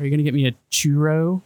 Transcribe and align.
Are 0.00 0.04
you 0.04 0.10
going 0.10 0.18
to 0.18 0.24
get 0.24 0.32
me 0.32 0.46
a 0.46 0.54
churro? 0.70 1.42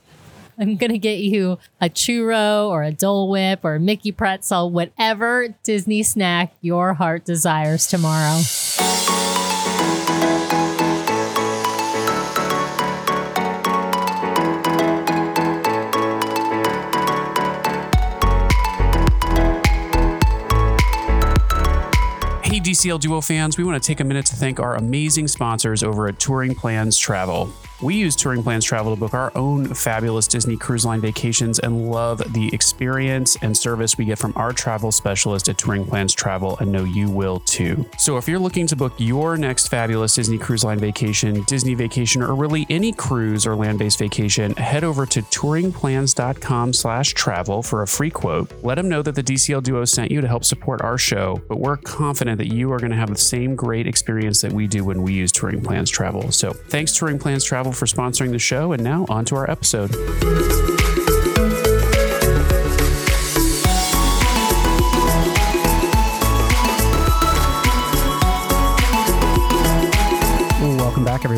I'm 0.56 0.76
going 0.76 0.92
to 0.92 0.98
get 0.98 1.18
you 1.18 1.58
a 1.80 1.88
churro 1.88 2.68
or 2.68 2.84
a 2.84 2.92
Dole 2.92 3.28
Whip 3.28 3.64
or 3.64 3.74
a 3.74 3.80
Mickey 3.80 4.12
pretzel, 4.12 4.70
whatever 4.70 5.48
Disney 5.64 6.04
snack 6.04 6.54
your 6.60 6.94
heart 6.94 7.24
desires 7.24 7.88
tomorrow. 7.88 8.40
DCL 22.84 23.00
Duo 23.00 23.22
fans, 23.22 23.56
we 23.56 23.64
want 23.64 23.82
to 23.82 23.86
take 23.86 24.00
a 24.00 24.04
minute 24.04 24.26
to 24.26 24.36
thank 24.36 24.60
our 24.60 24.74
amazing 24.74 25.26
sponsors 25.26 25.82
over 25.82 26.06
at 26.06 26.18
Touring 26.18 26.54
Plans 26.54 26.98
Travel. 26.98 27.50
We 27.82 27.96
use 27.96 28.14
Touring 28.14 28.42
Plans 28.42 28.64
Travel 28.64 28.94
to 28.94 29.00
book 29.00 29.14
our 29.14 29.32
own 29.34 29.66
fabulous 29.74 30.26
Disney 30.26 30.56
Cruise 30.56 30.84
Line 30.86 31.00
vacations 31.00 31.58
and 31.58 31.90
love 31.90 32.22
the 32.32 32.48
experience 32.54 33.36
and 33.42 33.56
service 33.56 33.98
we 33.98 34.04
get 34.04 34.18
from 34.18 34.32
our 34.36 34.52
travel 34.52 34.92
specialist 34.92 35.48
at 35.48 35.58
Touring 35.58 35.84
Plans 35.84 36.14
Travel, 36.14 36.56
and 36.58 36.70
know 36.70 36.84
you 36.84 37.10
will 37.10 37.40
too. 37.40 37.84
So 37.98 38.16
if 38.16 38.28
you're 38.28 38.38
looking 38.38 38.66
to 38.68 38.76
book 38.76 38.92
your 38.98 39.36
next 39.36 39.68
fabulous 39.68 40.14
Disney 40.14 40.38
Cruise 40.38 40.62
Line 40.62 40.78
vacation, 40.78 41.42
Disney 41.42 41.74
vacation, 41.74 42.22
or 42.22 42.34
really 42.34 42.64
any 42.70 42.92
cruise 42.92 43.46
or 43.46 43.56
land-based 43.56 43.98
vacation, 43.98 44.54
head 44.54 44.84
over 44.84 45.04
to 45.06 45.22
touringplans.com 45.22 46.72
slash 46.72 47.12
travel 47.14 47.62
for 47.62 47.82
a 47.82 47.86
free 47.88 48.10
quote. 48.10 48.52
Let 48.62 48.76
them 48.76 48.88
know 48.88 49.02
that 49.02 49.14
the 49.14 49.22
DCL 49.22 49.62
Duo 49.62 49.84
sent 49.84 50.10
you 50.10 50.20
to 50.20 50.28
help 50.28 50.44
support 50.44 50.80
our 50.80 50.96
show, 50.96 51.42
but 51.48 51.58
we're 51.58 51.76
confident 51.76 52.38
that 52.38 52.52
you 52.52 52.72
are 52.74 52.80
going 52.80 52.90
to 52.90 52.96
have 52.96 53.10
the 53.10 53.16
same 53.16 53.54
great 53.56 53.86
experience 53.86 54.40
that 54.42 54.52
we 54.52 54.66
do 54.66 54.84
when 54.84 55.02
we 55.02 55.12
use 55.12 55.32
Touring 55.32 55.62
Plans 55.62 55.90
Travel. 55.90 56.30
So 56.32 56.52
thanks 56.52 56.92
Touring 56.96 57.18
Plans 57.18 57.44
Travel 57.44 57.72
for 57.72 57.86
sponsoring 57.86 58.30
the 58.30 58.38
show, 58.38 58.72
and 58.72 58.82
now 58.82 59.06
on 59.08 59.24
to 59.26 59.36
our 59.36 59.50
episode. 59.50 60.83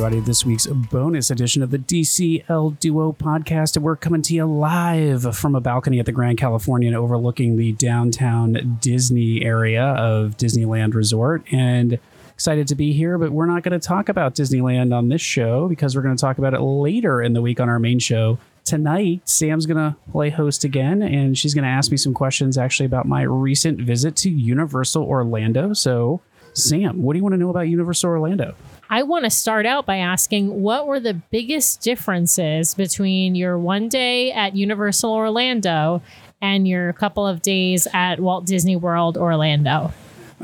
Everybody, 0.06 0.24
this 0.24 0.46
week's 0.46 0.68
bonus 0.68 1.32
edition 1.32 1.64
of 1.64 1.72
the 1.72 1.80
DCL 1.80 2.78
Duo 2.78 3.12
podcast. 3.12 3.74
And 3.74 3.84
we're 3.84 3.96
coming 3.96 4.22
to 4.22 4.34
you 4.34 4.46
live 4.46 5.36
from 5.36 5.56
a 5.56 5.60
balcony 5.60 5.98
at 5.98 6.06
the 6.06 6.12
Grand 6.12 6.38
Californian 6.38 6.94
overlooking 6.94 7.56
the 7.56 7.72
downtown 7.72 8.78
Disney 8.80 9.44
area 9.44 9.82
of 9.82 10.36
Disneyland 10.36 10.94
Resort. 10.94 11.42
And 11.50 11.98
excited 12.32 12.68
to 12.68 12.76
be 12.76 12.92
here, 12.92 13.18
but 13.18 13.32
we're 13.32 13.46
not 13.46 13.64
going 13.64 13.76
to 13.80 13.84
talk 13.84 14.08
about 14.08 14.36
Disneyland 14.36 14.96
on 14.96 15.08
this 15.08 15.22
show 15.22 15.66
because 15.66 15.96
we're 15.96 16.02
going 16.02 16.16
to 16.16 16.20
talk 16.20 16.38
about 16.38 16.54
it 16.54 16.60
later 16.60 17.20
in 17.20 17.32
the 17.32 17.42
week 17.42 17.58
on 17.58 17.68
our 17.68 17.80
main 17.80 17.98
show. 17.98 18.38
Tonight, 18.64 19.28
Sam's 19.28 19.66
going 19.66 19.76
to 19.76 19.96
play 20.12 20.30
host 20.30 20.62
again, 20.62 21.02
and 21.02 21.36
she's 21.36 21.52
going 21.52 21.64
to 21.64 21.70
ask 21.70 21.90
me 21.90 21.96
some 21.96 22.14
questions 22.14 22.56
actually 22.56 22.86
about 22.86 23.06
my 23.06 23.22
recent 23.22 23.80
visit 23.80 24.14
to 24.18 24.30
Universal 24.30 25.02
Orlando. 25.02 25.72
So, 25.72 26.20
Sam, 26.52 27.02
what 27.02 27.14
do 27.14 27.18
you 27.18 27.24
want 27.24 27.32
to 27.32 27.38
know 27.38 27.50
about 27.50 27.62
Universal 27.62 28.10
Orlando? 28.10 28.54
I 28.88 29.02
want 29.02 29.24
to 29.24 29.30
start 29.30 29.66
out 29.66 29.84
by 29.84 29.96
asking 29.96 30.62
what 30.62 30.86
were 30.86 31.00
the 31.00 31.14
biggest 31.14 31.80
differences 31.80 32.74
between 32.74 33.34
your 33.34 33.58
one 33.58 33.88
day 33.88 34.30
at 34.30 34.54
Universal 34.54 35.12
Orlando 35.12 36.02
and 36.40 36.68
your 36.68 36.92
couple 36.92 37.26
of 37.26 37.42
days 37.42 37.88
at 37.92 38.20
Walt 38.20 38.46
Disney 38.46 38.76
World 38.76 39.16
Orlando? 39.16 39.92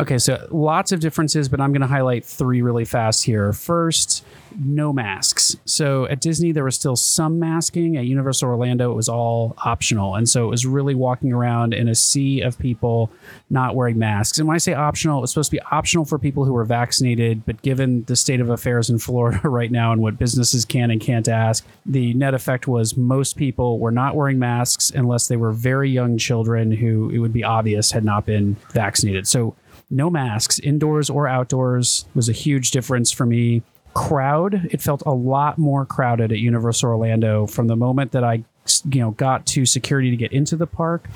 Okay, 0.01 0.19
so 0.19 0.47
lots 0.51 0.91
of 0.91 1.01
differences, 1.01 1.51
but 1.51 1.61
I'm 1.61 1.71
going 1.73 1.83
to 1.83 1.87
highlight 1.87 2.25
three 2.25 2.63
really 2.63 2.87
fast 2.87 3.25
here. 3.25 3.53
First, 3.53 4.25
no 4.59 4.91
masks. 4.91 5.57
So 5.67 6.07
at 6.07 6.21
Disney, 6.21 6.51
there 6.51 6.65
was 6.65 6.75
still 6.75 6.97
some 6.97 7.39
masking. 7.39 7.99
At 7.99 8.07
Universal 8.07 8.49
Orlando, 8.49 8.91
it 8.91 8.95
was 8.95 9.11
all 9.11 9.55
optional. 9.65 10.15
And 10.15 10.27
so 10.27 10.45
it 10.45 10.49
was 10.49 10.65
really 10.65 10.95
walking 10.95 11.33
around 11.33 11.75
in 11.75 11.89
a 11.89 11.95
sea 11.95 12.41
of 12.41 12.59
people 12.59 13.11
not 13.51 13.75
wearing 13.75 13.99
masks. 13.99 14.39
And 14.39 14.49
when 14.49 14.55
I 14.55 14.59
say 14.59 14.73
optional, 14.73 15.19
it 15.19 15.21
was 15.23 15.31
supposed 15.31 15.51
to 15.51 15.57
be 15.57 15.63
optional 15.71 16.07
for 16.07 16.19
people 16.19 16.47
who 16.47 16.55
were 16.55 16.65
vaccinated. 16.65 17.45
But 17.45 17.61
given 17.61 18.05
the 18.05 18.17
state 18.17 18.41
of 18.41 18.49
affairs 18.49 18.89
in 18.89 18.99
Florida 19.03 19.47
right 19.47 19.71
now 19.71 19.93
and 19.93 20.01
what 20.01 20.19
businesses 20.19 20.65
can 20.65 20.91
and 20.91 21.03
can't 21.03 21.29
ask, 21.29 21.67
the 21.85 22.15
net 22.15 22.33
effect 22.33 22.67
was 22.67 22.97
most 22.97 23.37
people 23.37 23.79
were 23.79 23.93
not 23.93 24.17
wearing 24.17 24.39
masks 24.39 24.91
unless 24.91 25.29
they 25.29 25.37
were 25.37 25.53
very 25.53 25.91
young 25.91 26.17
children 26.17 26.73
who 26.73 27.11
it 27.11 27.19
would 27.19 27.33
be 27.33 27.45
obvious 27.45 27.91
had 27.91 28.05
not 28.05 28.25
been 28.25 28.57
vaccinated. 28.73 29.27
So 29.27 29.55
no 29.93 30.11
masks, 30.11 30.59
indoors 30.59 31.11
or 31.11 31.29
outdoors, 31.29 32.07
was 32.15 32.29
a 32.29 32.33
huge 32.33 32.71
difference 32.71 33.13
for 33.13 33.27
me. 33.27 33.63
Crowd, 33.95 34.69
it 34.71 34.81
felt 34.81 35.03
a 35.05 35.13
lot 35.13 35.59
more 35.59 35.85
crowded 35.85 36.33
at 36.33 36.39
Universal 36.39 36.89
Orlando 36.89 37.47
from 37.47 37.67
the 37.67 37.77
moment 37.77 38.13
that 38.13 38.25
I 38.25 38.43
you 38.91 39.01
know 39.01 39.11
got 39.11 39.45
to 39.45 39.67
security 39.67 40.11
to 40.11 40.17
get 40.17 40.33
into 40.33 40.57
the 40.57 40.67
park 40.67 41.09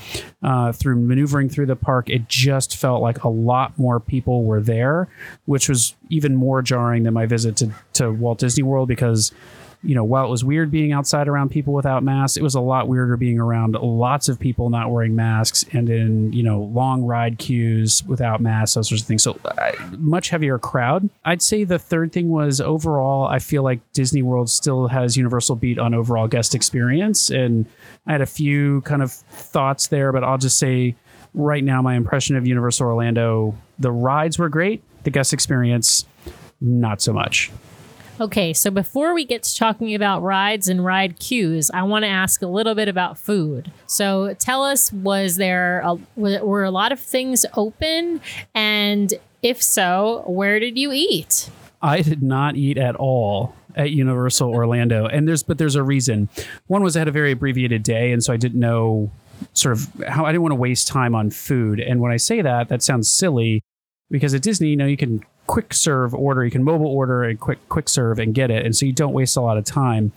uh, 0.42 0.72
through 0.72 0.96
maneuvering 0.96 1.48
through 1.48 1.66
the 1.66 1.76
park 1.76 2.10
it 2.10 2.28
just 2.28 2.76
felt 2.76 3.00
like 3.00 3.22
a 3.22 3.28
lot 3.28 3.78
more 3.78 4.00
people 4.00 4.42
were 4.42 4.60
there 4.60 5.08
which 5.44 5.68
was 5.68 5.94
even 6.08 6.34
more 6.34 6.60
jarring 6.60 7.04
than 7.04 7.14
my 7.14 7.24
visit 7.24 7.56
to, 7.56 7.70
to 7.92 8.10
walt 8.10 8.38
disney 8.38 8.64
world 8.64 8.88
because 8.88 9.32
you 9.82 9.94
know, 9.94 10.04
while 10.04 10.24
it 10.24 10.28
was 10.30 10.44
weird 10.44 10.70
being 10.70 10.92
outside 10.92 11.28
around 11.28 11.50
people 11.50 11.72
without 11.72 12.02
masks, 12.02 12.36
it 12.36 12.42
was 12.42 12.54
a 12.54 12.60
lot 12.60 12.88
weirder 12.88 13.16
being 13.16 13.38
around 13.38 13.74
lots 13.74 14.28
of 14.28 14.40
people 14.40 14.70
not 14.70 14.90
wearing 14.90 15.14
masks 15.14 15.64
and 15.72 15.88
in, 15.88 16.32
you 16.32 16.42
know, 16.42 16.62
long 16.62 17.04
ride 17.04 17.38
queues 17.38 18.02
without 18.04 18.40
masks, 18.40 18.74
those 18.74 18.88
sorts 18.88 19.02
of 19.02 19.08
things. 19.08 19.22
So, 19.22 19.38
uh, 19.44 19.72
much 19.98 20.30
heavier 20.30 20.58
crowd. 20.58 21.08
I'd 21.24 21.42
say 21.42 21.64
the 21.64 21.78
third 21.78 22.12
thing 22.12 22.30
was 22.30 22.60
overall, 22.60 23.26
I 23.26 23.38
feel 23.38 23.62
like 23.62 23.80
Disney 23.92 24.22
World 24.22 24.50
still 24.50 24.88
has 24.88 25.16
Universal 25.16 25.56
beat 25.56 25.78
on 25.78 25.94
overall 25.94 26.26
guest 26.26 26.54
experience. 26.54 27.30
And 27.30 27.66
I 28.06 28.12
had 28.12 28.20
a 28.22 28.26
few 28.26 28.80
kind 28.82 29.02
of 29.02 29.12
thoughts 29.12 29.88
there, 29.88 30.12
but 30.12 30.24
I'll 30.24 30.38
just 30.38 30.58
say 30.58 30.96
right 31.34 31.62
now, 31.62 31.82
my 31.82 31.94
impression 31.94 32.34
of 32.36 32.46
Universal 32.46 32.86
Orlando, 32.86 33.54
the 33.78 33.92
rides 33.92 34.38
were 34.38 34.48
great, 34.48 34.82
the 35.04 35.10
guest 35.10 35.32
experience, 35.32 36.06
not 36.60 37.00
so 37.00 37.12
much. 37.12 37.52
Okay, 38.18 38.54
so 38.54 38.70
before 38.70 39.12
we 39.12 39.26
get 39.26 39.42
to 39.42 39.56
talking 39.56 39.94
about 39.94 40.22
rides 40.22 40.68
and 40.68 40.82
ride 40.82 41.18
queues, 41.18 41.70
I 41.70 41.82
want 41.82 42.04
to 42.04 42.08
ask 42.08 42.40
a 42.40 42.46
little 42.46 42.74
bit 42.74 42.88
about 42.88 43.18
food. 43.18 43.70
So 43.86 44.32
tell 44.34 44.64
us, 44.64 44.90
was 44.90 45.36
there 45.36 45.80
a, 45.80 45.98
were 46.16 46.64
a 46.64 46.70
lot 46.70 46.92
of 46.92 47.00
things 47.00 47.44
open, 47.54 48.22
and 48.54 49.12
if 49.42 49.62
so, 49.62 50.24
where 50.26 50.58
did 50.58 50.78
you 50.78 50.92
eat? 50.92 51.50
I 51.82 52.00
did 52.00 52.22
not 52.22 52.56
eat 52.56 52.78
at 52.78 52.96
all 52.96 53.54
at 53.74 53.90
Universal 53.90 54.48
Orlando, 54.50 55.04
and 55.06 55.28
there's 55.28 55.42
but 55.42 55.58
there's 55.58 55.74
a 55.74 55.82
reason. 55.82 56.30
One 56.68 56.82
was 56.82 56.96
I 56.96 57.00
had 57.00 57.08
a 57.08 57.12
very 57.12 57.32
abbreviated 57.32 57.82
day, 57.82 58.12
and 58.12 58.24
so 58.24 58.32
I 58.32 58.38
didn't 58.38 58.58
know 58.58 59.10
sort 59.52 59.76
of 59.76 59.92
how 60.08 60.24
I 60.24 60.32
didn't 60.32 60.42
want 60.42 60.52
to 60.52 60.56
waste 60.56 60.88
time 60.88 61.14
on 61.14 61.30
food. 61.30 61.80
And 61.80 62.00
when 62.00 62.12
I 62.12 62.16
say 62.16 62.40
that, 62.40 62.70
that 62.70 62.82
sounds 62.82 63.10
silly 63.10 63.62
because 64.10 64.32
at 64.32 64.40
Disney, 64.40 64.68
you 64.68 64.76
know, 64.76 64.86
you 64.86 64.96
can 64.96 65.22
quick 65.46 65.72
serve 65.74 66.14
order. 66.14 66.44
You 66.44 66.50
can 66.50 66.64
mobile 66.64 66.86
order 66.86 67.22
and 67.24 67.38
quick 67.38 67.68
quick 67.68 67.88
serve 67.88 68.18
and 68.18 68.34
get 68.34 68.50
it, 68.50 68.64
and 68.64 68.74
so 68.74 68.86
you 68.86 68.92
don't 68.92 69.12
waste 69.12 69.36
a 69.36 69.40
lot 69.40 69.58
of 69.58 69.64
time. 69.64 70.12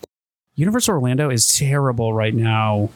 Universal 0.56 0.96
Orlando 0.96 1.30
is 1.30 1.56
terrible 1.58 2.14
right 2.14 2.34
now 2.34 2.90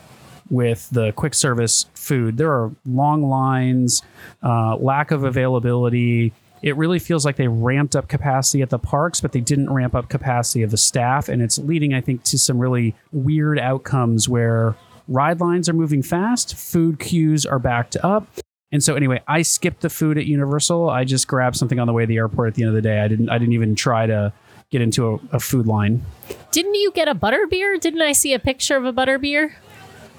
with 0.49 0.89
the 0.91 1.11
quick 1.13 1.33
service 1.33 1.85
food. 1.93 2.37
There 2.37 2.51
are 2.51 2.71
long 2.85 3.23
lines, 3.23 4.01
uh, 4.43 4.75
lack 4.75 5.11
of 5.11 5.23
availability. 5.23 6.33
It 6.61 6.75
really 6.77 6.99
feels 6.99 7.25
like 7.25 7.35
they 7.35 7.47
ramped 7.47 7.95
up 7.95 8.07
capacity 8.07 8.61
at 8.61 8.69
the 8.69 8.79
parks, 8.79 9.19
but 9.19 9.31
they 9.31 9.41
didn't 9.41 9.71
ramp 9.71 9.95
up 9.95 10.09
capacity 10.09 10.63
of 10.63 10.71
the 10.71 10.77
staff, 10.77 11.29
and 11.29 11.41
it's 11.41 11.57
leading, 11.57 11.93
I 11.93 12.01
think, 12.01 12.23
to 12.23 12.37
some 12.37 12.59
really 12.59 12.95
weird 13.11 13.59
outcomes 13.59 14.29
where 14.29 14.75
ride 15.07 15.39
lines 15.39 15.67
are 15.67 15.73
moving 15.73 16.01
fast, 16.01 16.55
food 16.55 16.99
queues 16.99 17.45
are 17.45 17.59
backed 17.59 17.97
up, 18.03 18.27
and 18.73 18.83
so 18.83 18.95
anyway, 18.95 19.21
I 19.27 19.43
skipped 19.43 19.81
the 19.81 19.89
food 19.89 20.17
at 20.17 20.25
Universal. 20.25 20.89
I 20.89 21.05
just 21.05 21.27
grabbed 21.27 21.55
something 21.55 21.79
on 21.79 21.85
the 21.85 21.93
way 21.93 22.03
to 22.03 22.07
the 22.07 22.17
airport 22.17 22.49
at 22.49 22.55
the 22.55 22.63
end 22.63 22.69
of 22.69 22.75
the 22.75 22.81
day. 22.81 22.99
I 22.99 23.07
didn't 23.07 23.29
I 23.29 23.37
didn't 23.37 23.53
even 23.53 23.75
try 23.75 24.07
to 24.07 24.33
get 24.71 24.81
into 24.81 25.13
a, 25.31 25.35
a 25.35 25.39
food 25.39 25.67
line. 25.67 26.03
Didn't 26.51 26.73
you 26.73 26.91
get 26.91 27.07
a 27.07 27.13
butter 27.13 27.45
beer? 27.47 27.77
Didn't 27.77 28.01
I 28.01 28.11
see 28.11 28.33
a 28.33 28.39
picture 28.39 28.75
of 28.75 28.83
a 28.83 28.91
butter 28.91 29.19
beer? 29.19 29.55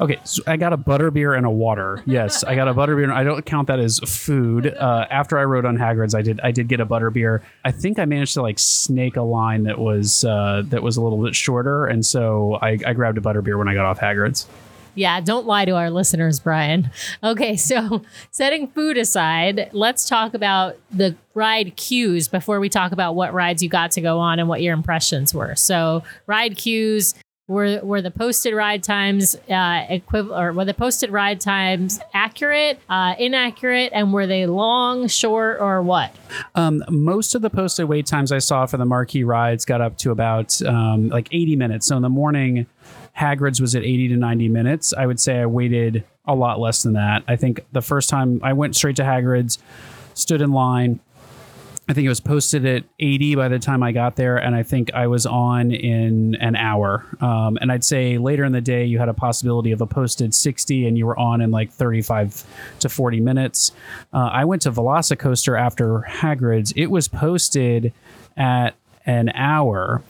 Okay, 0.00 0.18
so 0.24 0.42
I 0.46 0.56
got 0.56 0.72
a 0.72 0.76
butter 0.76 1.10
beer 1.10 1.34
and 1.34 1.46
a 1.46 1.50
water. 1.50 2.02
Yes, 2.06 2.42
I 2.42 2.54
got 2.54 2.66
a 2.66 2.74
butter 2.74 2.96
beer. 2.96 3.12
I 3.12 3.22
don't 3.22 3.44
count 3.44 3.68
that 3.68 3.78
as 3.78 3.98
food. 4.00 4.66
Uh, 4.66 5.06
after 5.10 5.38
I 5.38 5.44
rode 5.44 5.64
on 5.64 5.76
Hagrid's, 5.76 6.14
I 6.14 6.22
did 6.22 6.40
I 6.40 6.52
did 6.52 6.68
get 6.68 6.78
a 6.78 6.84
butter 6.84 7.10
beer. 7.10 7.42
I 7.64 7.72
think 7.72 7.98
I 7.98 8.04
managed 8.04 8.34
to 8.34 8.42
like 8.42 8.60
snake 8.60 9.16
a 9.16 9.22
line 9.22 9.64
that 9.64 9.78
was 9.78 10.24
uh, 10.24 10.62
that 10.66 10.82
was 10.82 10.96
a 10.96 11.02
little 11.02 11.22
bit 11.22 11.34
shorter, 11.34 11.86
and 11.86 12.06
so 12.06 12.58
I, 12.62 12.78
I 12.86 12.92
grabbed 12.92 13.18
a 13.18 13.20
butter 13.20 13.42
beer 13.42 13.58
when 13.58 13.68
I 13.68 13.74
got 13.74 13.84
off 13.84 13.98
Hagrid's. 13.98 14.46
Yeah, 14.94 15.20
don't 15.20 15.46
lie 15.46 15.64
to 15.64 15.72
our 15.72 15.90
listeners, 15.90 16.38
Brian. 16.40 16.90
Okay, 17.22 17.56
so 17.56 18.02
setting 18.30 18.68
food 18.68 18.96
aside, 18.96 19.70
let's 19.72 20.08
talk 20.08 20.34
about 20.34 20.76
the 20.90 21.16
ride 21.34 21.76
queues 21.76 22.28
before 22.28 22.60
we 22.60 22.68
talk 22.68 22.92
about 22.92 23.14
what 23.14 23.32
rides 23.34 23.62
you 23.62 23.68
got 23.68 23.90
to 23.92 24.00
go 24.00 24.18
on 24.20 24.38
and 24.38 24.48
what 24.48 24.62
your 24.62 24.72
impressions 24.72 25.34
were. 25.34 25.54
So, 25.56 26.04
ride 26.26 26.56
queues, 26.56 27.14
were 27.46 27.80
were 27.82 28.00
the 28.00 28.10
posted 28.10 28.54
ride 28.54 28.82
times 28.82 29.36
uh, 29.50 29.84
equivalent, 29.88 30.42
or 30.42 30.52
were 30.52 30.64
the 30.64 30.74
posted 30.74 31.10
ride 31.10 31.40
times 31.40 32.00
accurate, 32.14 32.80
uh, 32.88 33.14
inaccurate, 33.18 33.90
and 33.92 34.12
were 34.12 34.26
they 34.26 34.46
long, 34.46 35.08
short, 35.08 35.58
or 35.60 35.82
what? 35.82 36.14
Um, 36.54 36.82
most 36.88 37.34
of 37.34 37.42
the 37.42 37.50
posted 37.50 37.86
wait 37.86 38.06
times 38.06 38.32
I 38.32 38.38
saw 38.38 38.64
for 38.66 38.76
the 38.76 38.86
marquee 38.86 39.24
rides 39.24 39.64
got 39.64 39.80
up 39.80 39.98
to 39.98 40.10
about 40.10 40.60
um, 40.62 41.08
like 41.08 41.28
80 41.32 41.56
minutes. 41.56 41.86
So 41.86 41.96
in 41.96 42.02
the 42.02 42.08
morning, 42.08 42.66
Hagrid's 43.18 43.60
was 43.60 43.74
at 43.74 43.82
80 43.82 44.08
to 44.08 44.16
90 44.16 44.48
minutes. 44.48 44.94
I 44.94 45.06
would 45.06 45.20
say 45.20 45.40
I 45.40 45.46
waited 45.46 46.04
a 46.26 46.34
lot 46.34 46.58
less 46.58 46.82
than 46.82 46.94
that. 46.94 47.22
I 47.28 47.36
think 47.36 47.64
the 47.72 47.82
first 47.82 48.08
time 48.08 48.40
I 48.42 48.54
went 48.54 48.74
straight 48.74 48.96
to 48.96 49.02
Hagrid's, 49.02 49.58
stood 50.14 50.40
in 50.40 50.52
line. 50.52 51.00
I 51.86 51.92
think 51.92 52.06
it 52.06 52.08
was 52.08 52.20
posted 52.20 52.64
at 52.64 52.84
80 52.98 53.34
by 53.34 53.48
the 53.48 53.58
time 53.58 53.82
I 53.82 53.92
got 53.92 54.16
there, 54.16 54.38
and 54.38 54.54
I 54.54 54.62
think 54.62 54.92
I 54.94 55.06
was 55.06 55.26
on 55.26 55.70
in 55.70 56.34
an 56.36 56.56
hour. 56.56 57.04
Um, 57.20 57.58
and 57.60 57.70
I'd 57.70 57.84
say 57.84 58.16
later 58.16 58.42
in 58.44 58.52
the 58.52 58.62
day, 58.62 58.86
you 58.86 58.98
had 58.98 59.10
a 59.10 59.14
possibility 59.14 59.70
of 59.70 59.82
a 59.82 59.86
posted 59.86 60.34
60, 60.34 60.86
and 60.86 60.96
you 60.96 61.04
were 61.04 61.18
on 61.18 61.42
in 61.42 61.50
like 61.50 61.70
35 61.70 62.44
to 62.80 62.88
40 62.88 63.20
minutes. 63.20 63.72
Uh, 64.14 64.30
I 64.32 64.46
went 64.46 64.62
to 64.62 64.72
Velocicoaster 64.72 65.60
after 65.60 66.06
Hagrid's. 66.08 66.72
It 66.74 66.86
was 66.86 67.06
posted 67.06 67.92
at 68.34 68.74
an 69.04 69.28
hour. 69.34 70.02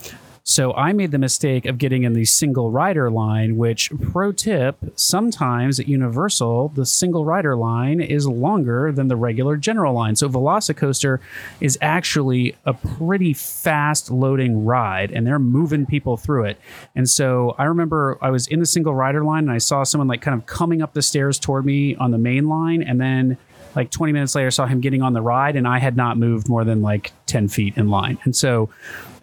So 0.47 0.75
I 0.75 0.93
made 0.93 1.11
the 1.11 1.19
mistake 1.19 1.65
of 1.65 1.79
getting 1.79 2.03
in 2.03 2.13
the 2.13 2.27
single 2.27 2.71
rider 2.71 3.11
line, 3.11 3.57
which, 3.57 3.91
pro 4.13 4.31
tip, 4.31 4.77
sometimes 4.95 5.81
at 5.81 5.89
Universal, 5.89 6.69
the 6.75 6.85
single 6.85 7.25
rider 7.25 7.57
line 7.57 8.03
is 8.03 8.27
longer 8.29 8.93
than 8.93 9.09
the 9.09 9.17
regular 9.17 9.57
general 9.57 9.95
line. 9.95 10.17
So 10.17 10.29
Velocicoaster 10.29 11.19
is 11.63 11.79
actually 11.81 12.55
a 12.67 12.75
pretty 12.75 13.33
fast 13.33 14.11
loading 14.11 14.67
ride, 14.67 15.13
and 15.13 15.27
they're 15.27 15.39
moving 15.39 15.87
people 15.87 16.19
through 16.19 16.45
it. 16.45 16.61
And 16.95 17.09
so 17.09 17.55
I 17.57 17.65
remember 17.65 18.19
I 18.21 18.29
was 18.29 18.47
in 18.47 18.61
the 18.61 18.67
single 18.67 18.95
rider 18.95 19.25
line 19.25 19.45
and 19.45 19.53
I 19.53 19.59
saw 19.59 19.83
someone 19.83 20.09
like 20.09 20.21
kind 20.21 20.39
of 20.39 20.45
coming 20.45 20.83
up 20.83 20.93
the 20.93 21.01
stairs 21.01 21.39
toward 21.39 21.65
me 21.65 21.97
on 21.97 22.11
the 22.11 22.19
main 22.19 22.51
line, 22.51 22.83
and 22.83 23.01
then 23.01 23.39
like 23.75 23.91
20 23.91 24.13
minutes 24.13 24.35
later, 24.35 24.49
I 24.49 24.51
saw 24.51 24.67
him 24.67 24.83
getting 24.83 25.01
on 25.01 25.15
the 25.15 25.23
ride, 25.23 25.57
and 25.57 25.67
I 25.67 25.79
had 25.79 25.97
not 25.97 26.19
moved 26.19 26.51
more 26.51 26.65
than 26.65 26.83
like 26.83 27.13
10 27.25 27.49
feet 27.49 27.79
in 27.79 27.89
line. 27.89 28.19
And 28.25 28.37
so 28.37 28.69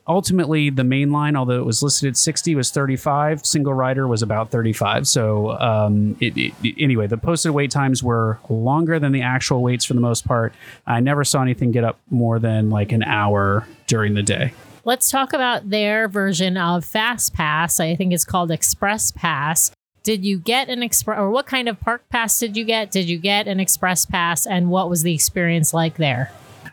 ultimately 0.07 0.69
the 0.69 0.83
main 0.83 1.11
line 1.11 1.35
although 1.35 1.59
it 1.59 1.65
was 1.65 1.83
listed 1.83 2.09
at 2.09 2.17
60 2.17 2.55
was 2.55 2.71
35 2.71 3.45
single 3.45 3.73
rider 3.73 4.07
was 4.07 4.21
about 4.21 4.49
35 4.49 5.07
so 5.07 5.51
um, 5.59 6.17
it, 6.19 6.33
it, 6.37 6.75
anyway 6.79 7.07
the 7.07 7.17
posted 7.17 7.51
wait 7.51 7.71
times 7.71 8.03
were 8.03 8.39
longer 8.49 8.99
than 8.99 9.11
the 9.11 9.21
actual 9.21 9.61
waits 9.61 9.85
for 9.85 9.93
the 9.93 10.01
most 10.01 10.25
part 10.25 10.53
i 10.87 10.99
never 10.99 11.23
saw 11.23 11.41
anything 11.41 11.71
get 11.71 11.83
up 11.83 11.99
more 12.09 12.39
than 12.39 12.69
like 12.69 12.91
an 12.91 13.03
hour 13.03 13.67
during 13.87 14.13
the 14.13 14.23
day 14.23 14.53
Let's 14.83 15.11
talk 15.11 15.33
about 15.33 15.69
their 15.69 16.07
version 16.07 16.57
of 16.57 16.83
Fast 16.83 17.35
Pass. 17.35 17.79
I 17.79 17.95
think 17.95 18.13
it's 18.13 18.25
called 18.25 18.49
Express 18.49 19.11
Pass. 19.11 19.71
Did 20.03 20.25
you 20.25 20.39
get 20.39 20.69
an 20.69 20.81
express, 20.81 21.19
or 21.19 21.29
what 21.29 21.45
kind 21.45 21.69
of 21.69 21.79
park 21.79 22.09
pass 22.09 22.39
did 22.39 22.57
you 22.57 22.65
get? 22.65 22.89
Did 22.89 23.07
you 23.07 23.19
get 23.19 23.47
an 23.47 23.59
express 23.59 24.03
pass, 24.07 24.47
and 24.47 24.71
what 24.71 24.89
was 24.89 25.03
the 25.03 25.13
experience 25.13 25.75
like 25.75 25.97
there? 25.97 26.31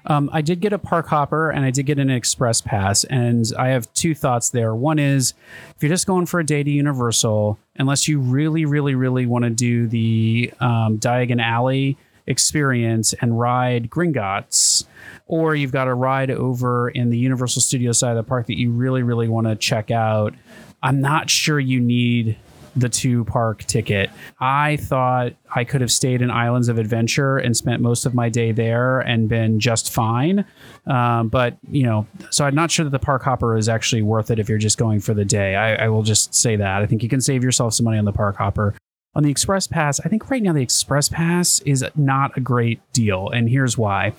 Um, 0.09 0.31
I 0.33 0.41
did 0.41 0.61
get 0.61 0.73
a 0.73 0.79
park 0.79 1.07
hopper 1.07 1.51
and 1.51 1.65
I 1.65 1.71
did 1.71 1.85
get 1.85 1.99
an 1.99 2.11
express 2.11 2.61
pass. 2.61 3.05
And 3.05 3.45
I 3.59 3.69
have 3.69 3.93
two 3.93 4.15
thoughts 4.15 4.51
there. 4.51 4.75
One 4.75 4.99
is 4.99 5.35
if 5.77 5.83
you're 5.83 5.91
just 5.91 6.07
going 6.07 6.27
for 6.27 6.41
a 6.41 6.45
day 6.45 6.63
to 6.63 6.71
Universal, 6.71 7.59
unless 7.77 8.09
you 8.09 8.19
really, 8.19 8.65
really, 8.65 8.95
really 8.95 9.27
want 9.27 9.45
to 9.45 9.51
do 9.51 9.87
the 9.87 10.53
um, 10.61 10.99
Diagon 10.99 11.43
Alley 11.43 11.99
experience 12.27 13.13
and 13.21 13.39
ride 13.39 13.91
Gringotts, 13.91 14.85
or 15.27 15.55
you've 15.55 15.73
got 15.73 15.89
a 15.89 15.95
ride 15.95 16.31
over 16.31 16.89
in 16.89 17.11
the 17.11 17.19
Universal 17.19 17.63
Studio 17.63 17.93
side 17.93 18.11
of 18.11 18.17
the 18.17 18.29
park 18.29 18.47
that 18.47 18.59
you 18.59 18.71
really, 18.71 19.03
really 19.03 19.29
want 19.29 19.47
to 19.47 19.57
check 19.57 19.91
out, 19.91 20.35
I'm 20.83 21.01
not 21.01 21.29
sure 21.29 21.61
you 21.61 21.81
need 21.81 22.39
the 22.79 22.89
two 22.89 23.25
park 23.25 23.65
ticket. 23.65 24.11
I 24.41 24.77
thought 24.77 25.33
I 25.55 25.65
could 25.65 25.81
have 25.81 25.91
stayed 25.91 26.23
in 26.23 26.31
Islands 26.31 26.69
of 26.69 26.79
Adventure 26.79 27.39
and 27.39 27.57
spent 27.57 27.83
most 27.83 28.07
of 28.07 28.15
my 28.15 28.29
day 28.29 28.53
there 28.53 29.01
and 29.01 29.29
been 29.29 29.61
just 29.61 29.93
fine. 29.93 30.45
Um, 30.87 31.29
but, 31.29 31.57
you 31.69 31.83
know, 31.83 32.07
so 32.31 32.45
I'm 32.45 32.55
not 32.55 32.71
sure 32.71 32.85
that 32.85 32.91
the 32.91 32.99
park 32.99 33.23
hopper 33.23 33.57
is 33.57 33.69
actually 33.69 34.03
worth 34.03 34.31
it 34.31 34.39
if 34.39 34.49
you're 34.49 34.59
just 34.59 34.79
going 34.79 35.01
for 35.01 35.15
the 35.15 35.25
day. 35.25 35.55
I, 35.55 35.87
I 35.87 35.89
will 35.89 36.03
just 36.03 36.35
say 36.35 36.57
that. 36.57 36.83
I 36.83 36.87
think 36.87 37.03
you 37.03 37.09
can 37.09 37.21
save 37.21 37.43
yourself 37.43 37.75
some 37.75 37.85
money 37.85 37.99
on 37.99 38.05
the 38.05 38.13
park 38.13 38.37
hopper. 38.37 38.75
On 39.15 39.23
the 39.23 39.31
Express 39.31 39.67
Pass, 39.67 39.99
I 40.01 40.09
think 40.09 40.31
right 40.31 40.43
now 40.43 40.53
the 40.53 40.63
Express 40.63 41.09
Pass 41.09 41.61
is 41.61 41.85
not 41.97 42.37
a 42.37 42.41
great 42.41 42.81
deal. 42.93 43.31
And 43.31 43.49
here's 43.49 43.77
why 43.77 44.13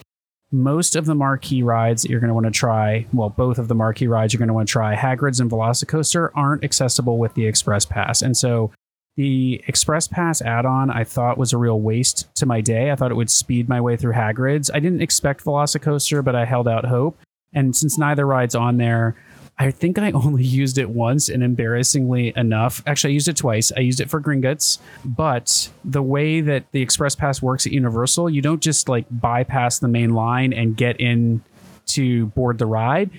most 0.52 0.96
of 0.96 1.06
the 1.06 1.16
marquee 1.16 1.62
rides 1.62 2.02
that 2.02 2.10
you're 2.10 2.20
going 2.20 2.30
to 2.30 2.34
want 2.34 2.46
to 2.46 2.52
try, 2.52 3.06
well, 3.14 3.30
both 3.30 3.60
of 3.60 3.68
the 3.68 3.76
marquee 3.76 4.08
rides 4.08 4.34
you're 4.34 4.40
going 4.40 4.48
to 4.48 4.54
want 4.54 4.68
to 4.68 4.72
try, 4.72 4.96
Hagrid's 4.96 5.40
and 5.40 5.50
Velocicoaster, 5.50 6.32
aren't 6.34 6.64
accessible 6.64 7.18
with 7.18 7.34
the 7.36 7.46
Express 7.46 7.86
Pass. 7.86 8.22
And 8.22 8.36
so 8.36 8.72
the 9.16 9.64
Express 9.68 10.08
Pass 10.08 10.42
add 10.42 10.66
on 10.66 10.90
I 10.90 11.04
thought 11.04 11.38
was 11.38 11.54
a 11.54 11.58
real 11.58 11.80
waste 11.80 12.34
to 12.36 12.46
my 12.46 12.62
day. 12.62 12.92
I 12.92 12.96
thought 12.96 13.12
it 13.12 13.16
would 13.16 13.30
speed 13.30 13.70
my 13.70 13.80
way 13.80 13.96
through 13.96 14.14
Hagrid's. 14.14 14.72
I 14.74 14.80
didn't 14.80 15.02
expect 15.02 15.44
Velocicoaster, 15.44 16.24
but 16.24 16.36
I 16.36 16.46
held 16.46 16.68
out 16.68 16.86
hope. 16.86 17.20
And 17.54 17.76
since 17.76 17.98
neither 17.98 18.26
ride's 18.26 18.56
on 18.56 18.78
there, 18.78 19.16
I 19.60 19.72
think 19.72 20.00
I 20.00 20.12
only 20.12 20.44
used 20.62 20.78
it 20.78 20.90
once 20.90 21.30
and 21.30 21.44
embarrassingly 21.44 22.34
enough. 22.36 22.82
Actually, 22.88 23.12
I 23.12 23.16
used 23.16 23.28
it 23.28 23.38
twice. 23.38 23.72
I 23.76 23.82
used 23.82 24.00
it 24.00 24.10
for 24.10 24.22
Gringotts, 24.22 24.80
but 25.04 25.70
the 25.84 26.02
way 26.02 26.42
that 26.42 26.72
the 26.72 26.82
Express 26.82 27.16
Pass 27.16 27.42
works 27.42 27.68
at 27.68 27.74
Universal, 27.74 28.30
you 28.30 28.42
don't 28.42 28.62
just 28.62 28.88
like 28.88 29.06
bypass 29.12 29.80
the 29.80 29.90
main 29.90 30.14
line 30.14 30.54
and 30.54 30.78
get 30.78 31.00
in 31.00 31.44
to 31.88 32.28
board 32.28 32.58
the 32.58 32.66
ride. 32.66 33.10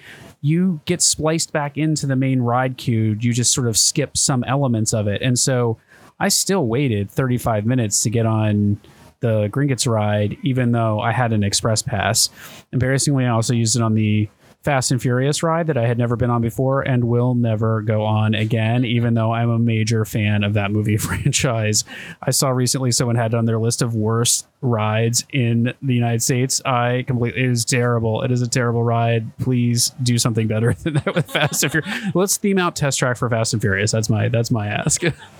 You 0.41 0.81
get 0.87 1.03
spliced 1.03 1.53
back 1.53 1.77
into 1.77 2.07
the 2.07 2.17
main 2.17 2.41
ride 2.41 2.79
queue. 2.79 3.17
You 3.21 3.33
just 3.35 3.53
sort 3.53 3.69
of 3.69 3.77
skip 3.77 4.17
some 4.17 4.43
elements 4.45 4.95
of 4.95 5.07
it. 5.07 5.21
And 5.21 5.39
so 5.39 5.79
I 6.19 6.29
still 6.29 6.67
waited 6.67 7.11
35 7.11 7.67
minutes 7.67 8.03
to 8.05 8.11
get 8.11 8.25
on 8.25 8.81
the 9.21 9.49
Gringotts 9.49 9.91
ride, 9.91 10.39
even 10.43 10.73
though 10.73 10.99
I 11.01 11.13
had 11.13 11.35
an 11.35 11.45
Express 11.45 11.83
Pass. 11.83 12.31
Embarrassingly, 12.73 13.27
I 13.27 13.31
also 13.31 13.53
used 13.53 13.77
it 13.77 13.83
on 13.83 13.95
the 13.95 14.31
Fast 14.63 14.91
and 14.91 15.01
Furious 15.01 15.43
ride 15.43 15.69
that 15.69 15.79
I 15.79 15.87
had 15.87 15.97
never 15.97 16.17
been 16.17 16.29
on 16.29 16.43
before 16.43 16.83
and 16.83 17.05
will 17.05 17.35
never 17.35 17.81
go 17.81 18.05
on 18.05 18.35
again, 18.35 18.85
even 18.85 19.15
though 19.15 19.33
I'm 19.33 19.49
a 19.49 19.59
major 19.59 20.05
fan 20.05 20.45
of 20.45 20.53
that 20.55 20.71
movie 20.71 20.97
franchise. 20.99 21.85
I 22.23 22.31
saw 22.31 22.51
recently 22.51 22.93
someone 22.93 23.17
had 23.17 23.35
on 23.35 23.47
their 23.47 23.59
list 23.59 23.81
of 23.81 23.95
worst 23.95 24.47
rides 24.61 25.25
in 25.33 25.73
the 25.81 25.95
United 25.95 26.23
States. 26.23 26.61
I 26.67 27.05
completely, 27.07 27.41
it 27.43 27.51
is 27.51 27.65
terrible. 27.65 28.23
It 28.23 28.31
is 28.31 28.43
a 28.43 28.49
terrible 28.49 28.85
ride. 28.85 29.37
Please 29.39 29.93
do 30.03 30.19
something 30.19 30.47
better 30.47 30.75
than 30.83 30.95
that 30.95 31.15
with 31.15 31.31
Fast 31.31 31.63
and 31.63 31.73
Furious. 31.73 32.15
Let's 32.15 32.37
theme 32.37 32.59
out 32.59 32.77
Test 32.77 32.99
Track 32.99 33.17
for 33.17 33.31
Fast 33.31 33.55
and 33.55 33.63
Furious. 33.63 33.93
That's 33.93 34.11
my, 34.11 34.29
that's 34.29 34.51
my 34.51 34.67
ask. 34.67 35.03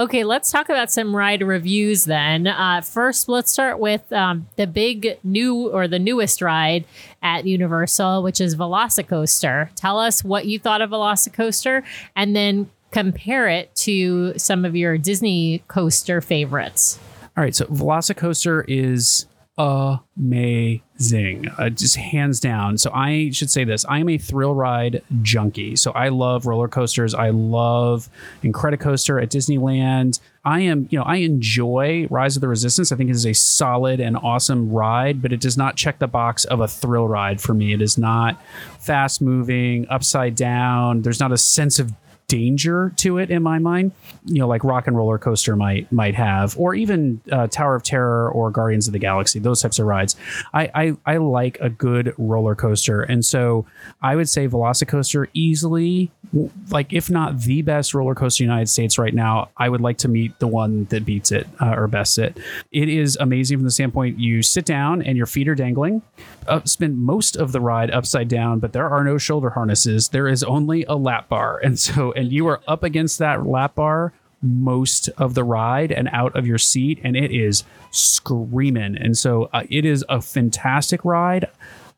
Okay, 0.00 0.22
let's 0.22 0.52
talk 0.52 0.68
about 0.68 0.92
some 0.92 1.16
ride 1.16 1.42
reviews 1.42 2.04
then. 2.04 2.46
Uh, 2.46 2.82
first, 2.82 3.28
let's 3.28 3.50
start 3.50 3.80
with 3.80 4.12
um, 4.12 4.46
the 4.54 4.68
big 4.68 5.18
new 5.24 5.70
or 5.70 5.88
the 5.88 5.98
newest 5.98 6.40
ride 6.40 6.84
at 7.20 7.46
Universal, 7.46 8.22
which 8.22 8.40
is 8.40 8.54
Velocicoaster. 8.54 9.70
Tell 9.74 9.98
us 9.98 10.22
what 10.22 10.46
you 10.46 10.60
thought 10.60 10.82
of 10.82 10.90
Velocicoaster 10.90 11.82
and 12.14 12.36
then 12.36 12.70
compare 12.92 13.48
it 13.48 13.74
to 13.74 14.38
some 14.38 14.64
of 14.64 14.76
your 14.76 14.98
Disney 14.98 15.64
coaster 15.66 16.20
favorites. 16.20 17.00
All 17.36 17.42
right, 17.42 17.54
so 17.54 17.64
Velocicoaster 17.66 18.64
is 18.68 19.26
amazing, 19.58 20.82
uh, 21.00 21.70
just 21.70 21.96
hands 21.96 22.40
down. 22.40 22.76
So 22.78 22.90
I 22.92 23.30
should 23.30 23.50
say 23.50 23.64
this: 23.64 23.84
I 23.88 23.98
am 23.98 24.08
a 24.08 24.18
thrill 24.18 24.54
ride 24.54 25.02
junkie. 25.22 25.76
So 25.76 25.92
I 25.92 26.08
love 26.08 26.46
roller 26.46 26.68
coasters. 26.68 27.14
I 27.14 27.30
love 27.30 28.08
Incredicoaster 28.42 29.22
at 29.22 29.30
Disneyland. 29.30 30.20
I 30.44 30.60
am, 30.60 30.88
you 30.90 30.98
know, 30.98 31.04
I 31.04 31.16
enjoy 31.16 32.06
Rise 32.10 32.36
of 32.36 32.40
the 32.40 32.48
Resistance. 32.48 32.90
I 32.90 32.96
think 32.96 33.10
it 33.10 33.16
is 33.16 33.26
a 33.26 33.34
solid 33.34 34.00
and 34.00 34.16
awesome 34.16 34.70
ride, 34.70 35.20
but 35.20 35.32
it 35.32 35.40
does 35.40 35.56
not 35.56 35.76
check 35.76 35.98
the 35.98 36.06
box 36.06 36.44
of 36.46 36.60
a 36.60 36.68
thrill 36.68 37.06
ride 37.06 37.40
for 37.40 37.54
me. 37.54 37.72
It 37.74 37.82
is 37.82 37.98
not 37.98 38.40
fast 38.78 39.20
moving, 39.20 39.86
upside 39.90 40.34
down. 40.34 41.02
There's 41.02 41.20
not 41.20 41.32
a 41.32 41.38
sense 41.38 41.78
of 41.78 41.92
danger 42.28 42.92
to 42.96 43.18
it 43.18 43.30
in 43.30 43.42
my 43.42 43.58
mind. 43.58 43.92
You 44.24 44.40
know 44.40 44.48
like 44.48 44.62
rock 44.64 44.86
and 44.86 44.96
roller 44.96 45.18
coaster 45.18 45.56
might 45.56 45.90
might 45.90 46.14
have 46.14 46.56
or 46.58 46.74
even 46.74 47.20
uh, 47.32 47.46
tower 47.48 47.74
of 47.74 47.82
terror 47.82 48.30
or 48.30 48.50
guardians 48.50 48.86
of 48.86 48.92
the 48.92 48.98
galaxy 48.98 49.38
those 49.38 49.62
types 49.62 49.78
of 49.78 49.86
rides. 49.86 50.14
I, 50.52 50.70
I 50.74 51.14
i 51.14 51.16
like 51.16 51.58
a 51.60 51.70
good 51.70 52.14
roller 52.18 52.54
coaster. 52.54 53.02
And 53.02 53.24
so 53.24 53.66
i 54.02 54.14
would 54.14 54.28
say 54.28 54.46
velocicoaster 54.46 55.26
easily 55.32 56.10
like 56.70 56.92
if 56.92 57.08
not 57.08 57.40
the 57.40 57.62
best 57.62 57.94
roller 57.94 58.14
coaster 58.14 58.44
in 58.44 58.48
the 58.48 58.52
united 58.52 58.68
states 58.68 58.98
right 58.98 59.14
now 59.14 59.48
i 59.56 59.66
would 59.66 59.80
like 59.80 59.96
to 59.96 60.08
meet 60.08 60.38
the 60.40 60.46
one 60.46 60.84
that 60.86 61.06
beats 61.06 61.32
it 61.32 61.48
uh, 61.60 61.74
or 61.74 61.86
bests 61.86 62.18
it. 62.18 62.38
It 62.70 62.88
is 62.88 63.16
amazing 63.20 63.58
from 63.58 63.64
the 63.64 63.70
standpoint 63.70 64.18
you 64.18 64.42
sit 64.42 64.64
down 64.64 65.02
and 65.02 65.16
your 65.16 65.26
feet 65.26 65.48
are 65.48 65.54
dangling. 65.54 66.02
Uh, 66.46 66.60
spend 66.64 66.98
most 66.98 67.36
of 67.36 67.52
the 67.52 67.60
ride 67.60 67.90
upside 67.90 68.28
down 68.28 68.58
but 68.58 68.72
there 68.72 68.88
are 68.88 69.04
no 69.04 69.18
shoulder 69.18 69.50
harnesses. 69.50 70.08
There 70.08 70.28
is 70.28 70.42
only 70.44 70.84
a 70.84 70.94
lap 70.94 71.28
bar. 71.28 71.60
And 71.68 71.78
so 71.78 72.12
and 72.18 72.32
you 72.32 72.46
are 72.48 72.60
up 72.66 72.82
against 72.82 73.18
that 73.18 73.46
lap 73.46 73.76
bar 73.76 74.12
most 74.42 75.08
of 75.18 75.34
the 75.34 75.42
ride 75.44 75.90
and 75.90 76.08
out 76.12 76.36
of 76.36 76.46
your 76.46 76.58
seat 76.58 77.00
and 77.02 77.16
it 77.16 77.30
is 77.30 77.64
screaming 77.90 78.96
and 78.96 79.16
so 79.16 79.48
uh, 79.52 79.62
it 79.70 79.84
is 79.84 80.04
a 80.08 80.20
fantastic 80.20 81.04
ride 81.04 81.48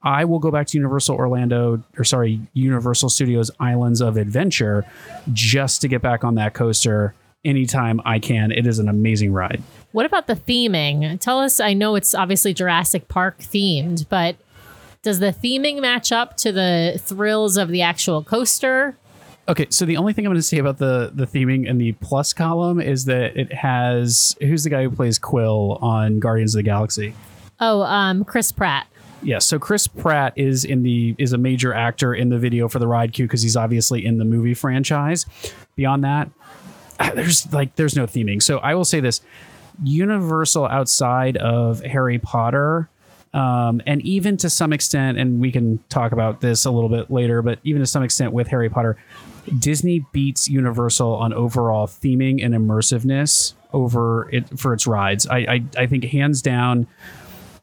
I 0.02 0.24
will 0.24 0.38
go 0.38 0.50
back 0.50 0.66
to 0.68 0.78
Universal 0.78 1.16
Orlando, 1.16 1.82
or 1.98 2.04
sorry, 2.04 2.40
Universal 2.54 3.10
Studios 3.10 3.50
Islands 3.60 4.00
of 4.00 4.16
Adventure 4.16 4.86
just 5.32 5.82
to 5.82 5.88
get 5.88 6.00
back 6.00 6.24
on 6.24 6.36
that 6.36 6.54
coaster 6.54 7.14
anytime 7.44 8.00
I 8.04 8.18
can. 8.18 8.50
It 8.50 8.66
is 8.66 8.78
an 8.78 8.88
amazing 8.88 9.32
ride. 9.32 9.62
What 9.92 10.06
about 10.06 10.26
the 10.26 10.36
theming? 10.36 11.20
Tell 11.20 11.38
us, 11.38 11.60
I 11.60 11.74
know 11.74 11.96
it's 11.96 12.14
obviously 12.14 12.54
Jurassic 12.54 13.08
Park 13.08 13.40
themed, 13.40 14.06
but 14.08 14.36
does 15.02 15.18
the 15.18 15.32
theming 15.32 15.80
match 15.80 16.12
up 16.12 16.36
to 16.38 16.52
the 16.52 16.98
thrills 17.02 17.56
of 17.56 17.68
the 17.68 17.82
actual 17.82 18.22
coaster? 18.22 18.96
Okay, 19.50 19.66
so 19.68 19.84
the 19.84 19.96
only 19.96 20.12
thing 20.12 20.24
I'm 20.24 20.30
going 20.30 20.38
to 20.38 20.42
say 20.42 20.58
about 20.58 20.78
the 20.78 21.10
the 21.12 21.26
theming 21.26 21.66
in 21.66 21.76
the 21.76 21.90
plus 21.94 22.32
column 22.32 22.80
is 22.80 23.06
that 23.06 23.36
it 23.36 23.52
has 23.52 24.36
who's 24.40 24.62
the 24.62 24.70
guy 24.70 24.84
who 24.84 24.90
plays 24.92 25.18
Quill 25.18 25.76
on 25.82 26.20
Guardians 26.20 26.54
of 26.54 26.60
the 26.60 26.62
Galaxy? 26.62 27.14
Oh, 27.58 27.82
um, 27.82 28.24
Chris 28.24 28.52
Pratt. 28.52 28.86
Yes, 29.24 29.44
so 29.44 29.58
Chris 29.58 29.88
Pratt 29.88 30.34
is 30.36 30.64
in 30.64 30.84
the 30.84 31.16
is 31.18 31.32
a 31.32 31.38
major 31.38 31.74
actor 31.74 32.14
in 32.14 32.28
the 32.28 32.38
video 32.38 32.68
for 32.68 32.78
the 32.78 32.86
ride 32.86 33.12
queue 33.12 33.26
because 33.26 33.42
he's 33.42 33.56
obviously 33.56 34.06
in 34.06 34.18
the 34.18 34.24
movie 34.24 34.54
franchise. 34.54 35.26
Beyond 35.74 36.04
that, 36.04 36.30
there's 37.16 37.52
like 37.52 37.74
there's 37.74 37.96
no 37.96 38.06
theming. 38.06 38.40
So 38.40 38.58
I 38.58 38.76
will 38.76 38.84
say 38.84 39.00
this: 39.00 39.20
Universal 39.82 40.66
outside 40.66 41.36
of 41.38 41.82
Harry 41.82 42.20
Potter, 42.20 42.88
um, 43.34 43.82
and 43.84 44.00
even 44.02 44.36
to 44.36 44.48
some 44.48 44.72
extent, 44.72 45.18
and 45.18 45.40
we 45.40 45.50
can 45.50 45.82
talk 45.88 46.12
about 46.12 46.40
this 46.40 46.64
a 46.66 46.70
little 46.70 46.88
bit 46.88 47.10
later, 47.10 47.42
but 47.42 47.58
even 47.64 47.80
to 47.80 47.86
some 47.86 48.04
extent 48.04 48.32
with 48.32 48.46
Harry 48.46 48.70
Potter, 48.70 48.96
Disney 49.58 50.04
beats 50.12 50.48
Universal 50.48 51.14
on 51.14 51.32
overall 51.32 51.86
theming 51.86 52.44
and 52.44 52.54
immersiveness 52.54 53.54
over 53.72 54.28
it 54.30 54.58
for 54.58 54.72
its 54.74 54.86
rides. 54.86 55.26
I 55.26 55.38
I, 55.38 55.64
I 55.78 55.86
think 55.86 56.04
hands 56.04 56.42
down, 56.42 56.86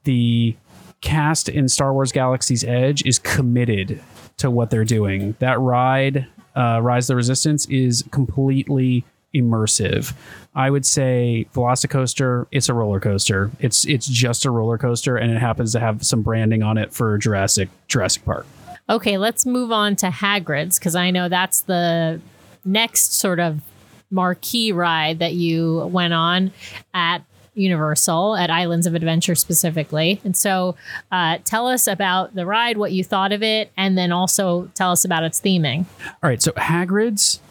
the 0.03 0.55
cast 1.01 1.49
in 1.49 1.69
Star 1.69 1.93
Wars 1.93 2.11
Galaxy's 2.11 2.63
Edge 2.63 3.05
is 3.05 3.19
committed 3.19 4.01
to 4.37 4.49
what 4.49 4.69
they're 4.69 4.85
doing. 4.85 5.35
That 5.39 5.59
ride, 5.59 6.27
uh, 6.55 6.79
Rise 6.81 7.05
of 7.05 7.13
the 7.13 7.15
Resistance, 7.17 7.65
is 7.67 8.03
completely 8.11 9.03
immersive. 9.33 10.13
I 10.55 10.69
would 10.69 10.85
say 10.85 11.47
Velocicoaster, 11.53 12.47
it's 12.51 12.69
a 12.69 12.73
roller 12.73 12.99
coaster. 12.99 13.51
It's 13.59 13.85
it's 13.85 14.07
just 14.07 14.45
a 14.45 14.51
roller 14.51 14.77
coaster, 14.77 15.17
and 15.17 15.31
it 15.31 15.39
happens 15.39 15.71
to 15.73 15.79
have 15.79 16.05
some 16.05 16.21
branding 16.21 16.63
on 16.63 16.77
it 16.77 16.93
for 16.93 17.17
Jurassic 17.17 17.69
Jurassic 17.87 18.25
Park. 18.25 18.45
Okay, 18.89 19.17
let's 19.17 19.45
move 19.45 19.71
on 19.71 19.95
to 19.97 20.07
Hagrid's 20.07 20.79
because 20.79 20.95
I 20.95 21.11
know 21.11 21.29
that's 21.29 21.61
the 21.61 22.21
next 22.63 23.13
sort 23.13 23.39
of 23.39 23.61
marquee 24.09 24.71
ride 24.71 25.19
that 25.19 25.33
you 25.33 25.87
went 25.91 26.13
on 26.13 26.51
at 26.93 27.23
Universal 27.53 28.37
at 28.37 28.49
Islands 28.49 28.85
of 28.85 28.95
Adventure 28.95 29.35
specifically. 29.35 30.21
And 30.23 30.37
so, 30.37 30.75
uh, 31.11 31.39
tell 31.43 31.67
us 31.67 31.87
about 31.87 32.35
the 32.35 32.45
ride, 32.45 32.77
what 32.77 32.91
you 32.91 33.03
thought 33.03 33.31
of 33.31 33.41
it, 33.41 33.71
and 33.75 33.97
then 33.97 34.11
also 34.11 34.69
tell 34.75 34.91
us 34.91 35.03
about 35.03 35.23
its 35.23 35.41
theming. 35.41 35.85
All 36.05 36.29
right, 36.29 36.41
so 36.41 36.51
Hagrid's 36.51 37.41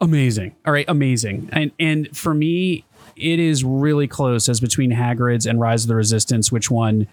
amazing. 0.00 0.56
All 0.64 0.72
right, 0.72 0.86
amazing. 0.88 1.50
And 1.52 1.70
and 1.78 2.16
for 2.16 2.34
me, 2.34 2.84
it 3.16 3.38
is 3.38 3.64
really 3.64 4.06
close 4.06 4.48
as 4.48 4.60
between 4.60 4.90
Hagrid's 4.90 5.46
and 5.46 5.60
Rise 5.60 5.84
of 5.84 5.88
the 5.88 5.96
Resistance, 5.96 6.52
which 6.52 6.70
one 6.70 7.06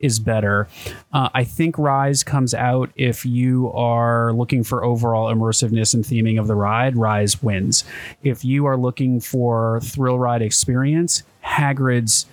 is 0.00 0.18
better. 0.20 0.68
Uh, 1.12 1.28
I 1.34 1.44
think 1.44 1.76
Rise 1.76 2.22
comes 2.22 2.54
out 2.54 2.90
if 2.94 3.26
you 3.26 3.72
are 3.72 4.32
looking 4.32 4.62
for 4.62 4.84
overall 4.84 5.32
immersiveness 5.32 5.92
and 5.92 6.04
theming 6.04 6.38
of 6.38 6.46
the 6.46 6.54
ride. 6.54 6.96
Rise 6.96 7.42
wins. 7.42 7.84
If 8.22 8.44
you 8.44 8.66
are 8.66 8.76
looking 8.76 9.20
for 9.20 9.80
thrill 9.80 10.18
ride 10.18 10.42
experience, 10.42 11.24
Hagrid's 11.44 12.26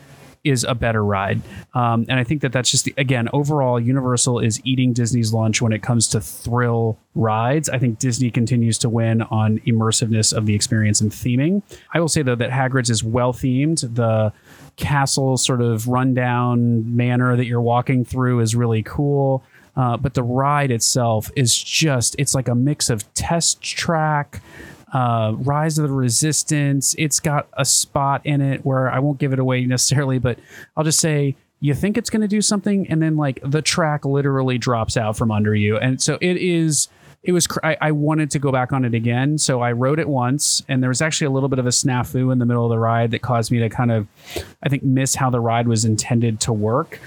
is 0.45 0.63
a 0.63 0.75
better 0.75 1.03
ride. 1.03 1.41
Um, 1.73 2.05
and 2.07 2.19
I 2.19 2.23
think 2.23 2.41
that 2.41 2.53
that's 2.53 2.71
just, 2.71 2.85
the, 2.85 2.93
again, 2.97 3.27
overall, 3.33 3.79
Universal 3.79 4.39
is 4.39 4.61
eating 4.63 4.93
Disney's 4.93 5.33
lunch 5.33 5.61
when 5.61 5.73
it 5.73 5.81
comes 5.81 6.07
to 6.09 6.21
thrill 6.21 6.97
rides. 7.15 7.67
I 7.67 7.79
think 7.79 7.99
Disney 7.99 8.31
continues 8.31 8.77
to 8.79 8.89
win 8.89 9.23
on 9.23 9.59
immersiveness 9.59 10.31
of 10.31 10.45
the 10.45 10.55
experience 10.55 11.01
and 11.01 11.11
theming. 11.11 11.63
I 11.93 11.99
will 11.99 12.07
say, 12.07 12.21
though, 12.21 12.35
that 12.35 12.51
Hagrid's 12.51 12.89
is 12.89 13.03
well 13.03 13.33
themed. 13.33 13.95
The 13.95 14.31
castle 14.77 15.37
sort 15.37 15.61
of 15.61 15.87
rundown 15.87 16.95
manner 16.95 17.35
that 17.35 17.45
you're 17.45 17.61
walking 17.61 18.05
through 18.05 18.41
is 18.41 18.55
really 18.55 18.83
cool. 18.83 19.43
Uh, 19.75 19.97
but 19.97 20.13
the 20.13 20.23
ride 20.23 20.71
itself 20.71 21.29
is 21.35 21.57
just, 21.57 22.15
it's 22.17 22.33
like 22.33 22.47
a 22.47 22.55
mix 22.55 22.89
of 22.89 23.13
test 23.13 23.61
track, 23.61 24.41
uh, 24.95 25.33
Rise 25.39 25.77
of 25.77 25.89
the 25.89 25.93
Resistance. 25.93 26.95
It's 26.97 27.19
got 27.19 27.49
a 27.53 27.65
spot 27.65 28.21
in 28.23 28.39
it 28.39 28.65
where 28.65 28.89
I 28.89 28.99
won't 28.99 29.19
give 29.19 29.33
it 29.33 29.39
away 29.39 29.65
necessarily, 29.65 30.19
but 30.19 30.39
I'll 30.77 30.85
just 30.85 31.01
say 31.01 31.35
you 31.59 31.73
think 31.73 31.97
it's 31.97 32.09
going 32.09 32.21
to 32.21 32.29
do 32.29 32.41
something, 32.41 32.87
and 32.89 33.01
then 33.01 33.17
like 33.17 33.41
the 33.43 33.61
track 33.61 34.05
literally 34.05 34.57
drops 34.57 34.95
out 34.95 35.17
from 35.17 35.31
under 35.31 35.53
you, 35.53 35.77
and 35.77 36.01
so 36.01 36.17
it 36.21 36.37
is. 36.37 36.87
It 37.23 37.31
was. 37.31 37.47
cr- 37.47 37.59
I, 37.63 37.77
I 37.81 37.91
wanted 37.91 38.29
to 38.31 38.39
go 38.39 38.51
back 38.51 38.71
on 38.71 38.85
it 38.85 38.93
again, 38.93 39.37
so 39.37 39.59
I 39.61 39.71
rode 39.73 39.99
it 39.99 40.07
once, 40.07 40.63
and 40.69 40.81
there 40.81 40.89
was 40.89 41.01
actually 41.01 41.25
a 41.25 41.31
little 41.31 41.49
bit 41.49 41.59
of 41.59 41.65
a 41.65 41.69
snafu 41.69 42.31
in 42.31 42.37
the 42.37 42.45
middle 42.45 42.63
of 42.63 42.69
the 42.69 42.77
ride 42.77 43.11
that 43.11 43.23
caused 43.23 43.51
me 43.51 43.59
to 43.59 43.69
kind 43.69 43.91
of, 43.91 44.07
I 44.63 44.69
think, 44.69 44.83
miss 44.83 45.15
how 45.15 45.29
the 45.29 45.39
ride 45.39 45.67
was 45.67 45.83
intended 45.85 46.39
to 46.41 46.53
work. 46.53 47.01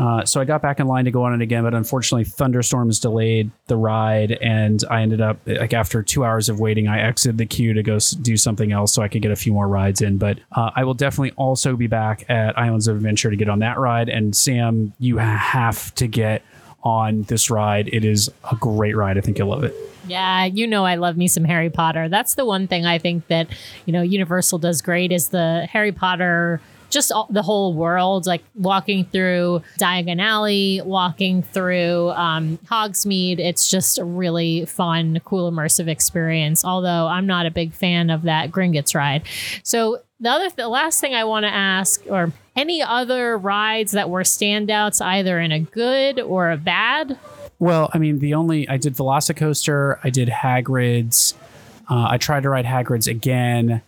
Uh, 0.00 0.24
so 0.24 0.40
I 0.40 0.46
got 0.46 0.62
back 0.62 0.80
in 0.80 0.86
line 0.86 1.04
to 1.04 1.10
go 1.10 1.24
on 1.24 1.34
it 1.34 1.42
again, 1.42 1.62
but 1.62 1.74
unfortunately, 1.74 2.24
thunderstorms 2.24 2.98
delayed 2.98 3.50
the 3.66 3.76
ride, 3.76 4.32
and 4.32 4.82
I 4.88 5.02
ended 5.02 5.20
up 5.20 5.36
like 5.46 5.74
after 5.74 6.02
two 6.02 6.24
hours 6.24 6.48
of 6.48 6.58
waiting, 6.58 6.88
I 6.88 7.00
exited 7.02 7.36
the 7.36 7.44
queue 7.44 7.74
to 7.74 7.82
go 7.82 7.98
do 8.22 8.38
something 8.38 8.72
else 8.72 8.94
so 8.94 9.02
I 9.02 9.08
could 9.08 9.20
get 9.20 9.30
a 9.30 9.36
few 9.36 9.52
more 9.52 9.68
rides 9.68 10.00
in. 10.00 10.16
But 10.16 10.38
uh, 10.52 10.70
I 10.74 10.84
will 10.84 10.94
definitely 10.94 11.32
also 11.32 11.76
be 11.76 11.86
back 11.86 12.24
at 12.30 12.58
Islands 12.58 12.88
of 12.88 12.96
Adventure 12.96 13.28
to 13.28 13.36
get 13.36 13.50
on 13.50 13.58
that 13.58 13.78
ride. 13.78 14.08
And 14.08 14.34
Sam, 14.34 14.94
you 14.98 15.18
have 15.18 15.94
to 15.96 16.06
get 16.06 16.42
on 16.82 17.24
this 17.24 17.50
ride. 17.50 17.90
It 17.92 18.06
is 18.06 18.30
a 18.50 18.56
great 18.56 18.96
ride. 18.96 19.18
I 19.18 19.20
think 19.20 19.36
you'll 19.36 19.48
love 19.48 19.64
it. 19.64 19.74
Yeah, 20.08 20.46
you 20.46 20.66
know 20.66 20.86
I 20.86 20.94
love 20.94 21.18
me 21.18 21.28
some 21.28 21.44
Harry 21.44 21.68
Potter. 21.68 22.08
That's 22.08 22.36
the 22.36 22.46
one 22.46 22.66
thing 22.66 22.86
I 22.86 22.98
think 22.98 23.26
that, 23.26 23.48
you 23.84 23.92
know, 23.92 24.00
Universal 24.00 24.60
does 24.60 24.80
great 24.80 25.12
is 25.12 25.28
the 25.28 25.68
Harry 25.70 25.92
Potter 25.92 26.62
just 26.90 27.12
all, 27.12 27.26
the 27.30 27.42
whole 27.42 27.74
world, 27.74 28.26
like 28.26 28.42
walking 28.54 29.04
through 29.04 29.62
Diagon 29.78 30.20
Alley, 30.20 30.82
walking 30.84 31.42
through 31.42 32.10
um, 32.10 32.58
Hogsmeade. 32.66 33.38
It's 33.38 33.70
just 33.70 33.98
a 33.98 34.04
really 34.04 34.66
fun, 34.66 35.20
cool, 35.24 35.50
immersive 35.50 35.88
experience. 35.88 36.64
Although 36.64 37.06
I'm 37.06 37.26
not 37.26 37.46
a 37.46 37.50
big 37.50 37.72
fan 37.72 38.10
of 38.10 38.22
that 38.22 38.50
Gringotts 38.50 38.94
ride. 38.94 39.22
So 39.62 40.02
the 40.18 40.28
other, 40.28 40.50
the 40.50 40.68
last 40.68 41.00
thing 41.00 41.14
I 41.14 41.24
want 41.24 41.44
to 41.44 41.52
ask, 41.52 42.02
or 42.08 42.32
any 42.56 42.82
other 42.82 43.38
rides 43.38 43.92
that 43.92 44.10
were 44.10 44.22
standouts, 44.22 45.00
either 45.00 45.40
in 45.40 45.52
a 45.52 45.60
good 45.60 46.20
or 46.20 46.50
a 46.50 46.56
bad? 46.56 47.18
Well, 47.58 47.90
I 47.92 47.98
mean, 47.98 48.18
the 48.18 48.34
only 48.34 48.68
I 48.68 48.76
did 48.76 48.94
Velocicoaster, 48.94 49.98
I 50.02 50.10
did 50.10 50.28
Hagrid's, 50.28 51.34
uh, 51.88 52.08
I 52.10 52.18
tried 52.18 52.42
to 52.42 52.50
ride 52.50 52.66
Hagrid's 52.66 53.06
again. 53.06 53.82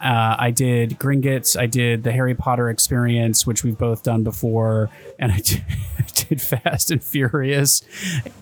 Uh, 0.00 0.36
I 0.38 0.50
did 0.50 0.98
Gringotts, 0.98 1.58
I 1.58 1.66
did 1.66 2.04
the 2.04 2.12
Harry 2.12 2.34
Potter 2.34 2.70
experience, 2.70 3.46
which 3.46 3.64
we've 3.64 3.76
both 3.76 4.02
done 4.02 4.22
before, 4.22 4.90
and 5.18 5.32
I 5.32 5.38
did, 5.38 6.40
Fast 6.40 6.90
and 6.90 7.02
Furious. 7.02 7.82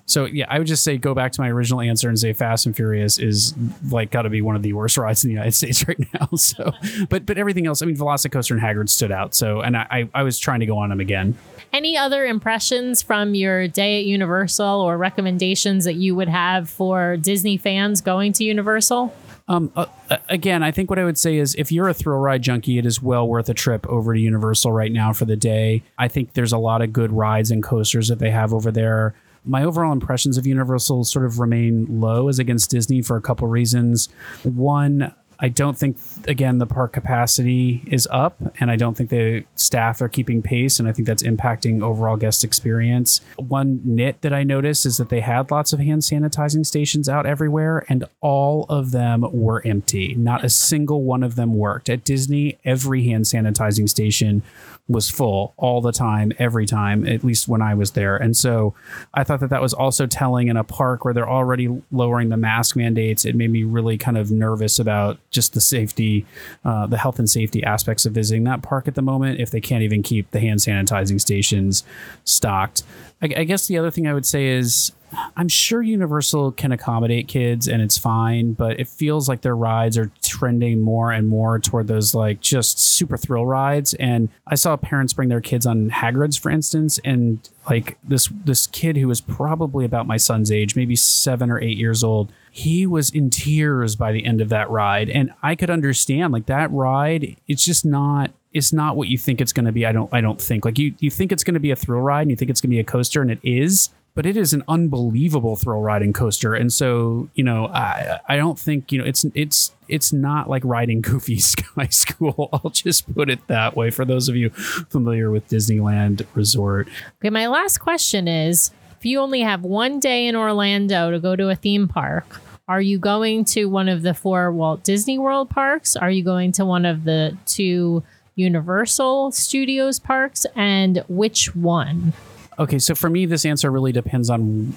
So 0.06 0.25
yeah, 0.25 0.46
I 0.48 0.58
would 0.58 0.66
just 0.66 0.82
say 0.82 0.98
go 0.98 1.14
back 1.14 1.32
to 1.32 1.40
my 1.40 1.48
original 1.48 1.80
answer 1.80 2.08
and 2.08 2.18
say 2.18 2.32
Fast 2.32 2.66
and 2.66 2.75
Furious 2.75 3.18
is 3.18 3.54
like 3.90 4.10
got 4.10 4.22
to 4.22 4.30
be 4.30 4.42
one 4.42 4.56
of 4.56 4.62
the 4.62 4.72
worst 4.72 4.98
rides 4.98 5.22
in 5.25 5.28
the 5.28 5.34
United 5.34 5.52
States 5.54 5.86
right 5.86 5.98
now. 6.14 6.28
So, 6.36 6.72
but 7.08 7.25
but 7.25 7.38
everything 7.38 7.66
else, 7.66 7.80
I 7.82 7.86
mean, 7.86 7.96
Velocicoaster 7.96 8.50
and 8.50 8.60
Hagrid 8.60 8.88
stood 8.88 9.12
out. 9.12 9.34
So, 9.34 9.60
and 9.60 9.76
I, 9.76 10.08
I 10.14 10.22
was 10.25 10.38
trying 10.38 10.60
to 10.60 10.66
go 10.66 10.78
on 10.78 10.90
them 10.90 11.00
again. 11.00 11.36
Any 11.76 11.95
other 11.95 12.25
impressions 12.25 13.02
from 13.02 13.35
your 13.35 13.68
day 13.68 13.99
at 13.99 14.06
Universal 14.06 14.80
or 14.80 14.97
recommendations 14.97 15.85
that 15.85 15.97
you 15.97 16.14
would 16.14 16.30
have 16.30 16.71
for 16.71 17.18
Disney 17.18 17.59
fans 17.59 18.00
going 18.00 18.33
to 18.33 18.45
Universal? 18.45 19.14
Um, 19.47 19.71
uh, 19.76 19.85
again, 20.30 20.62
I 20.62 20.71
think 20.71 20.88
what 20.88 20.99
I 20.99 21.04
would 21.04 21.18
say 21.18 21.37
is 21.37 21.54
if 21.56 21.71
you're 21.71 21.90
a 21.90 21.92
thrill 21.92 22.16
ride 22.16 22.40
junkie, 22.40 22.78
it 22.78 22.87
is 22.87 23.02
well 23.02 23.28
worth 23.28 23.50
a 23.50 23.54
trip 23.54 23.87
over 23.88 24.14
to 24.14 24.18
Universal 24.18 24.73
right 24.73 24.90
now 24.90 25.12
for 25.12 25.26
the 25.26 25.37
day. 25.37 25.83
I 25.99 26.09
think 26.09 26.33
there's 26.33 26.52
a 26.52 26.56
lot 26.56 26.80
of 26.80 26.95
good 26.95 27.12
rides 27.12 27.50
and 27.50 27.62
coasters 27.62 28.09
that 28.09 28.21
they 28.21 28.30
have 28.30 28.54
over 28.54 28.71
there. 28.71 29.14
My 29.45 29.62
overall 29.62 29.92
impressions 29.92 30.38
of 30.38 30.47
Universal 30.47 31.04
sort 31.04 31.26
of 31.26 31.38
remain 31.38 32.00
low 32.00 32.30
as 32.30 32.38
against 32.38 32.71
Disney 32.71 33.02
for 33.02 33.18
a 33.18 33.21
couple 33.21 33.49
reasons. 33.49 34.09
One, 34.45 35.14
I 35.38 35.49
don't 35.49 35.76
think 35.76 35.99
again 36.26 36.59
the 36.59 36.66
park 36.66 36.93
capacity 36.93 37.83
is 37.87 38.09
up, 38.11 38.37
and 38.61 38.71
I 38.71 38.76
don't 38.76 38.97
think 38.97 39.11
the 39.11 39.45
staff 39.55 40.00
are 40.00 40.09
keeping 40.09 40.43
pace, 40.43 40.78
and 40.78 40.88
I 40.88 40.93
think 40.93 41.07
that's 41.07 41.23
impacting 41.23 41.83
overall 41.83 42.16
guest 42.16 42.45
experience. 42.45 43.21
One 43.37 43.81
nit 43.85 44.23
that 44.23 44.33
I 44.33 44.45
noticed 44.45 44.87
is 44.87 44.97
that 44.97 45.09
they 45.09 45.21
had 45.21 45.50
lots 45.50 45.73
of 45.73 45.81
hand 45.81 46.02
sanitizing 46.02 46.64
stations 46.64 47.09
out 47.09 47.26
everywhere, 47.26 47.85
and 47.88 48.05
all 48.21 48.66
of 48.69 48.93
them 48.93 49.26
were 49.33 49.62
empty. 49.66 50.14
Not 50.14 50.45
a 50.45 50.49
single 50.49 51.02
one 51.02 51.23
of 51.23 51.35
them 51.35 51.55
worked. 51.55 51.88
At 51.88 52.05
Disney, 52.05 52.59
every 52.64 53.05
hand 53.05 53.25
sanitizing 53.25 53.88
station 53.88 54.43
was 54.88 55.11
full 55.11 55.52
all 55.57 55.81
the 55.81 55.93
time, 55.93 56.33
every 56.38 56.64
time, 56.64 57.07
at 57.07 57.25
least 57.25 57.49
when 57.49 57.61
I 57.61 57.75
was 57.75 57.93
there. 57.93 58.16
And 58.16 58.37
so 58.37 58.75
I 59.14 59.25
thought 59.25 59.40
that 59.40 59.50
that 59.50 59.61
was 59.61 59.75
also 59.75 60.07
telling 60.07 60.49
in 60.49 60.57
a 60.57 60.64
park 60.64 61.05
where 61.05 61.12
they're 61.12 61.28
already 61.28 61.83
lowering 61.90 62.28
the 62.28 62.37
mask 62.37 62.76
mandates. 62.76 63.25
It 63.25 63.35
made 63.35 63.50
me 63.50 63.64
really 63.64 63.99
kind 63.99 64.16
of 64.16 64.31
nervous 64.31 64.78
about 64.78 65.19
just 65.37 65.55
the 65.55 65.61
safety, 65.61 66.26
uh, 66.64 66.87
the 66.88 66.99
health 66.99 67.21
and 67.21 67.31
safety 67.31 67.62
aspects 67.62 68.05
of 68.05 68.12
visiting 68.12 68.43
that 68.45 68.62
park 68.62 68.88
at 68.88 68.97
the 68.97 69.02
moment. 69.02 69.38
If 69.38 69.52
they 69.52 69.61
can't 69.61 69.85
even 69.85 70.02
keep 70.02 70.28
the 70.33 70.40
hand 70.40 70.59
sanitizing 70.59 71.21
stations 71.21 71.85
stocked, 72.25 72.83
I, 73.23 73.28
I 73.37 73.45
guess 73.45 73.69
the 73.69 73.78
other 73.78 73.93
thing 73.93 74.09
I 74.09 74.14
would 74.14 74.26
say 74.26 74.49
is 74.49 74.90
I'm 75.37 75.49
sure 75.49 75.82
Universal 75.82 76.52
can 76.52 76.73
accommodate 76.73 77.28
kids 77.28 77.68
and 77.68 77.82
it's 77.82 77.99
fine, 77.99 78.52
but 78.52 78.78
it 78.80 78.88
feels 78.88 79.28
like 79.28 79.42
their 79.42 79.56
rides 79.56 79.96
are 79.99 80.11
trending 80.23 80.80
more 80.80 81.12
and 81.12 81.28
more 81.28 81.58
toward 81.58 81.87
those 81.88 82.14
like 82.14 82.40
just 82.40 82.78
super 82.78 83.16
thrill 83.16 83.46
rides. 83.46 83.94
And 83.94 84.28
I 84.46 84.54
saw 84.54 84.76
parents 84.76 85.12
bring 85.12 85.28
their 85.28 85.40
kids 85.40 85.66
on 85.66 85.90
Hagrid's, 85.90 86.37
for 86.37 86.50
instance, 86.50 86.99
and 87.04 87.49
like 87.68 87.99
this 88.04 88.28
this 88.44 88.66
kid 88.66 88.96
who 88.96 89.08
was 89.08 89.20
probably 89.20 89.85
about 89.85 90.06
my 90.06 90.16
son's 90.16 90.52
age, 90.52 90.76
maybe 90.76 90.96
seven 90.96 91.50
or 91.50 91.61
eight 91.61 91.76
years 91.76 92.04
old, 92.04 92.32
he 92.50 92.87
was 92.87 93.11
in 93.11 93.30
tears 93.30 93.96
by 93.96 94.12
the 94.12 94.25
end 94.25 94.40
of 94.40 94.49
that 94.49 94.70
ride. 94.70 95.11
And 95.11 95.32
I 95.42 95.54
could 95.54 95.70
understand 95.70 96.32
like 96.32 96.46
that 96.46 96.70
ride, 96.70 97.37
it's 97.49 97.64
just 97.64 97.85
not 97.85 98.30
it's 98.52 98.73
not 98.73 98.96
what 98.96 99.08
you 99.08 99.18
think 99.18 99.42
it's 99.42 99.52
going 99.52 99.66
to 99.66 99.73
be. 99.73 99.85
I 99.85 99.92
don't 99.92 100.12
I 100.12 100.20
don't 100.20 100.40
think 100.40 100.64
like 100.64 100.78
you 100.78 100.94
you 100.99 101.11
think 101.11 101.32
it's 101.32 101.44
going 101.44 101.54
to 101.54 101.61
be 101.61 101.70
a 101.70 101.76
thrill 101.76 102.00
ride 102.00 102.23
and 102.23 102.30
you 102.30 102.37
think 102.37 102.50
it's 102.50 102.61
going 102.61 102.70
to 102.70 102.75
be 102.75 102.80
a 102.80 102.85
coaster 102.85 103.20
and 103.20 103.30
it 103.30 103.40
is, 103.42 103.90
but 104.16 104.25
it 104.25 104.35
is 104.35 104.54
an 104.54 104.64
unbelievable 104.66 105.56
thrill 105.56 105.82
riding 105.82 106.12
coaster. 106.14 106.54
And 106.54 106.73
so, 106.73 107.28
you 107.35 107.44
know, 107.44 107.66
I 107.66 108.18
I 108.26 108.37
don't 108.37 108.58
think, 108.58 108.90
you 108.90 108.99
know, 108.99 109.04
it's 109.04 109.25
it's 109.35 109.73
it's 109.88 110.12
not 110.12 110.49
like 110.49 110.64
riding 110.64 111.00
Goofy 111.02 111.38
Sky 111.38 111.87
School. 111.90 112.49
I'll 112.52 112.70
just 112.70 113.14
put 113.14 113.30
it 113.30 113.46
that 113.46 113.76
way 113.76 113.90
for 113.90 114.04
those 114.04 114.28
of 114.28 114.35
you 114.35 114.50
familiar 114.50 115.30
with 115.30 115.46
Disneyland 115.49 116.26
Resort. 116.35 116.88
Okay, 117.20 117.30
my 117.30 117.46
last 117.46 117.78
question 117.78 118.26
is 118.26 118.73
if 118.99 119.04
you 119.04 119.20
only 119.20 119.42
have 119.42 119.62
one 119.62 120.00
day 120.00 120.26
in 120.26 120.35
Orlando 120.35 121.11
to 121.11 121.20
go 121.20 121.37
to 121.37 121.50
a 121.50 121.54
theme 121.54 121.87
park, 121.87 122.40
are 122.68 122.80
you 122.80 122.99
going 122.99 123.44
to 123.44 123.66
one 123.66 123.88
of 123.90 124.00
the 124.00 124.14
four 124.14 124.50
Walt 124.50 124.82
Disney 124.82 125.18
World 125.18 125.50
parks? 125.50 125.94
Are 125.94 126.11
you 126.11 126.25
going 126.25 126.52
to 126.52 126.64
one 126.64 126.87
of 126.87 127.04
the 127.04 127.37
two 127.44 128.02
Universal 128.35 129.32
Studios 129.32 130.00
parks? 130.00 130.46
And 130.56 131.04
which 131.08 131.54
one? 131.54 132.14
Okay, 132.58 132.78
so 132.78 132.94
for 132.94 133.10
me, 133.10 133.26
this 133.26 133.44
answer 133.44 133.70
really 133.70 133.92
depends 133.92 134.30
on 134.30 134.75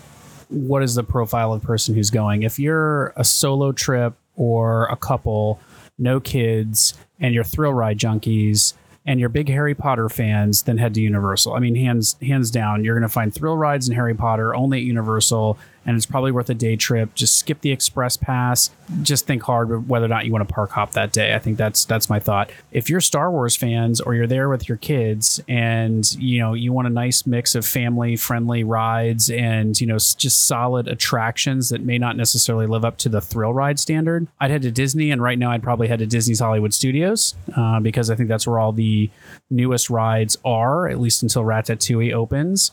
what 0.50 0.84
is 0.84 0.96
the 0.96 1.04
profile 1.04 1.54
of 1.54 1.62
the 1.62 1.68
person 1.68 1.96
who's 1.96 2.10
going. 2.10 2.44
If 2.44 2.60
you're 2.60 3.14
a 3.16 3.24
solo 3.24 3.72
trip 3.72 4.16
or 4.36 4.86
a 4.88 4.96
couple, 4.96 5.60
no 5.98 6.20
kids, 6.20 6.94
and 7.20 7.34
you're 7.34 7.44
thrill 7.44 7.74
ride 7.74 7.98
junkies, 7.98 8.74
and 9.06 9.20
you're 9.20 9.30
big 9.30 9.48
Harry 9.48 9.74
Potter 9.74 10.10
fans, 10.10 10.64
then 10.64 10.78
head 10.78 10.94
to 10.96 11.02
Universal. 11.02 11.54
I 11.54 11.60
mean, 11.60 11.76
hands 11.76 12.16
hands 12.22 12.52
down, 12.52 12.84
you're 12.84 12.96
going 12.96 13.08
to 13.08 13.14
find 13.14 13.34
thrill 13.34 13.58
rides 13.58 13.88
and 13.88 13.96
Harry 13.96 14.14
Potter 14.14 14.54
only 14.54 14.80
at 14.80 14.84
Universal, 14.84 15.58
and 15.86 15.96
it's 15.96 16.06
probably 16.06 16.32
worth 16.32 16.50
a 16.50 16.54
day 16.54 16.76
trip. 16.76 17.14
Just 17.16 17.38
skip 17.38 17.62
the 17.62 17.72
express 17.72 18.18
pass. 18.18 18.72
Just 19.02 19.26
think 19.26 19.44
hard 19.44 19.88
whether 19.88 20.06
or 20.06 20.10
not 20.10 20.26
you 20.26 20.32
want 20.32 20.48
to 20.48 20.54
park 20.54 20.72
hop 20.72 20.92
that 20.92 21.12
day. 21.12 21.34
I 21.34 21.40
think 21.40 21.58
that's 21.58 21.86
that's 21.86 22.10
my 22.10 22.20
thought. 22.20 22.52
If 22.72 22.90
you're 22.90 23.02
Star 23.02 23.32
Wars 23.32 23.56
fans 23.56 24.02
or 24.02 24.16
you're 24.16 24.28
there 24.28 24.50
with 24.50 24.68
your 24.68 24.78
kids 24.78 25.40
and 25.48 26.12
you 26.14 26.40
know 26.40 26.54
you 26.54 26.74
want 26.74 26.88
a 26.88 26.92
nice 26.92 27.26
mix 27.26 27.56
of 27.56 27.66
family 27.66 28.16
friendly 28.16 28.64
rides 28.64 29.30
and 29.30 29.80
you 29.80 29.88
know 29.88 29.96
just 29.96 30.48
solid 30.48 30.88
attractions 30.88 31.70
that 31.70 31.82
may 31.82 31.98
not 31.98 32.18
necessarily 32.18 32.68
live 32.68 32.86
up 32.86 32.98
to 32.98 33.10
the 33.10 33.22
thrill 33.22 33.54
ride 33.54 33.80
standard, 33.80 34.28
I'd 34.40 34.52
head 34.52 34.62
to 34.64 34.72
Disney. 34.72 35.12
And 35.12 35.22
right 35.22 35.38
now, 35.38 35.52
I'd 35.52 35.64
probably 35.64 35.88
head 35.88 36.00
to 36.00 36.06
Disney's 36.06 36.40
Hollywood 36.40 36.74
Studios 36.74 37.36
uh, 37.56 37.80
because 37.80 38.10
I 38.10 38.16
think 38.16 38.30
that's 38.30 38.48
where 38.48 38.60
all 38.60 38.72
the 38.72 39.10
newest 39.50 39.90
rides 39.90 40.38
are, 40.46 40.88
at 40.88 41.00
least 41.00 41.24
until 41.24 41.44
Ratatouille 41.44 42.14
opens. 42.14 42.72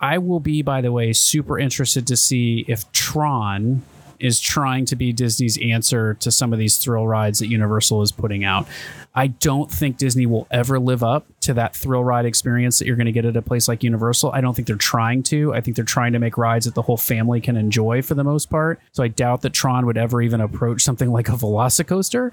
I 0.00 0.18
will 0.18 0.40
be, 0.40 0.62
by 0.62 0.80
the 0.80 0.92
way, 0.92 1.12
super 1.12 1.58
interested 1.58 2.06
to 2.06 2.16
see 2.16 2.64
if 2.66 2.90
Tron 2.92 3.82
is 4.20 4.38
trying 4.38 4.84
to 4.84 4.96
be 4.96 5.12
Disney's 5.12 5.58
answer 5.58 6.14
to 6.14 6.30
some 6.30 6.52
of 6.52 6.58
these 6.58 6.76
thrill 6.76 7.06
rides 7.06 7.38
that 7.38 7.48
Universal 7.48 8.02
is 8.02 8.12
putting 8.12 8.44
out. 8.44 8.66
I 9.14 9.28
don't 9.28 9.70
think 9.70 9.96
Disney 9.96 10.26
will 10.26 10.46
ever 10.50 10.78
live 10.78 11.02
up 11.02 11.26
to 11.40 11.54
that 11.54 11.74
thrill 11.74 12.04
ride 12.04 12.26
experience 12.26 12.78
that 12.78 12.86
you're 12.86 12.96
going 12.96 13.06
to 13.06 13.12
get 13.12 13.24
at 13.24 13.36
a 13.36 13.42
place 13.42 13.66
like 13.66 13.82
Universal. 13.82 14.30
I 14.32 14.40
don't 14.40 14.54
think 14.54 14.68
they're 14.68 14.76
trying 14.76 15.22
to. 15.24 15.52
I 15.54 15.60
think 15.60 15.74
they're 15.74 15.84
trying 15.84 16.12
to 16.12 16.18
make 16.18 16.38
rides 16.38 16.66
that 16.66 16.74
the 16.74 16.82
whole 16.82 16.98
family 16.98 17.40
can 17.40 17.56
enjoy 17.56 18.02
for 18.02 18.14
the 18.14 18.22
most 18.22 18.50
part. 18.50 18.78
So 18.92 19.02
I 19.02 19.08
doubt 19.08 19.42
that 19.42 19.52
Tron 19.52 19.86
would 19.86 19.96
ever 19.96 20.22
even 20.22 20.40
approach 20.40 20.82
something 20.82 21.10
like 21.10 21.28
a 21.28 21.32
Velocicoaster. 21.32 22.32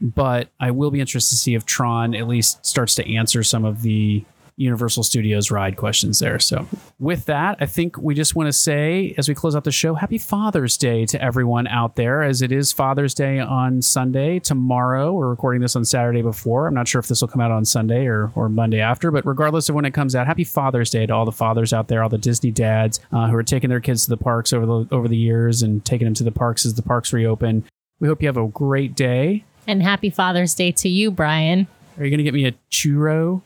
But 0.00 0.48
I 0.58 0.72
will 0.72 0.90
be 0.90 1.00
interested 1.00 1.36
to 1.36 1.40
see 1.40 1.54
if 1.54 1.64
Tron 1.64 2.14
at 2.14 2.26
least 2.26 2.64
starts 2.66 2.96
to 2.96 3.14
answer 3.14 3.44
some 3.44 3.64
of 3.64 3.82
the 3.82 4.24
Universal 4.56 5.02
Studios 5.02 5.50
ride 5.50 5.76
questions 5.76 6.18
there. 6.18 6.38
So, 6.38 6.66
with 6.98 7.26
that, 7.26 7.58
I 7.60 7.66
think 7.66 7.98
we 7.98 8.14
just 8.14 8.34
want 8.34 8.48
to 8.48 8.52
say, 8.52 9.14
as 9.18 9.28
we 9.28 9.34
close 9.34 9.54
out 9.54 9.64
the 9.64 9.72
show, 9.72 9.94
happy 9.94 10.16
Father's 10.16 10.78
Day 10.78 11.04
to 11.06 11.22
everyone 11.22 11.66
out 11.66 11.96
there, 11.96 12.22
as 12.22 12.40
it 12.40 12.52
is 12.52 12.72
Father's 12.72 13.14
Day 13.14 13.38
on 13.38 13.82
Sunday. 13.82 14.38
Tomorrow, 14.38 15.12
we're 15.12 15.28
recording 15.28 15.60
this 15.60 15.76
on 15.76 15.84
Saturday 15.84 16.22
before. 16.22 16.66
I'm 16.66 16.74
not 16.74 16.88
sure 16.88 16.98
if 16.98 17.06
this 17.06 17.20
will 17.20 17.28
come 17.28 17.42
out 17.42 17.50
on 17.50 17.66
Sunday 17.66 18.06
or, 18.06 18.32
or 18.34 18.48
Monday 18.48 18.80
after, 18.80 19.10
but 19.10 19.26
regardless 19.26 19.68
of 19.68 19.74
when 19.74 19.84
it 19.84 19.92
comes 19.92 20.14
out, 20.14 20.26
happy 20.26 20.44
Father's 20.44 20.88
Day 20.88 21.04
to 21.04 21.12
all 21.12 21.26
the 21.26 21.32
fathers 21.32 21.74
out 21.74 21.88
there, 21.88 22.02
all 22.02 22.08
the 22.08 22.16
Disney 22.16 22.50
dads 22.50 23.00
uh, 23.12 23.28
who 23.28 23.36
are 23.36 23.42
taking 23.42 23.68
their 23.68 23.80
kids 23.80 24.04
to 24.04 24.10
the 24.10 24.16
parks 24.16 24.52
over 24.54 24.64
the 24.64 24.88
over 24.90 25.06
the 25.06 25.16
years 25.16 25.62
and 25.62 25.84
taking 25.84 26.06
them 26.06 26.14
to 26.14 26.24
the 26.24 26.32
parks 26.32 26.64
as 26.64 26.74
the 26.74 26.82
parks 26.82 27.12
reopen. 27.12 27.64
We 28.00 28.08
hope 28.08 28.22
you 28.22 28.28
have 28.28 28.36
a 28.36 28.48
great 28.48 28.94
day. 28.94 29.44
And 29.66 29.82
happy 29.82 30.10
Father's 30.10 30.54
Day 30.54 30.72
to 30.72 30.88
you, 30.88 31.10
Brian. 31.10 31.66
Are 31.98 32.04
you 32.04 32.10
going 32.10 32.18
to 32.18 32.24
get 32.24 32.34
me 32.34 32.46
a 32.46 32.52
churro? 32.70 33.42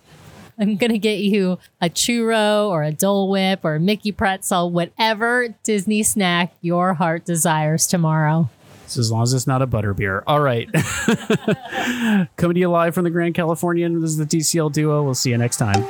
I'm 0.60 0.76
going 0.76 0.92
to 0.92 0.98
get 0.98 1.20
you 1.20 1.58
a 1.80 1.88
churro 1.88 2.68
or 2.68 2.82
a 2.82 2.92
Dole 2.92 3.30
Whip 3.30 3.60
or 3.64 3.76
a 3.76 3.80
Mickey 3.80 4.12
pretzel, 4.12 4.70
whatever 4.70 5.54
Disney 5.62 6.02
snack 6.02 6.52
your 6.60 6.94
heart 6.94 7.24
desires 7.24 7.86
tomorrow. 7.86 8.50
So 8.86 9.00
as 9.00 9.10
long 9.10 9.22
as 9.22 9.32
it's 9.32 9.46
not 9.46 9.62
a 9.62 9.66
butterbeer. 9.66 10.22
All 10.26 10.40
right. 10.40 10.68
Coming 12.36 12.54
to 12.54 12.60
you 12.60 12.68
live 12.68 12.94
from 12.94 13.04
the 13.04 13.10
Grand 13.10 13.34
Californian. 13.34 14.00
This 14.00 14.10
is 14.10 14.16
the 14.16 14.26
DCL 14.26 14.72
duo. 14.72 15.02
We'll 15.02 15.14
see 15.14 15.30
you 15.30 15.38
next 15.38 15.56
time. 15.56 15.88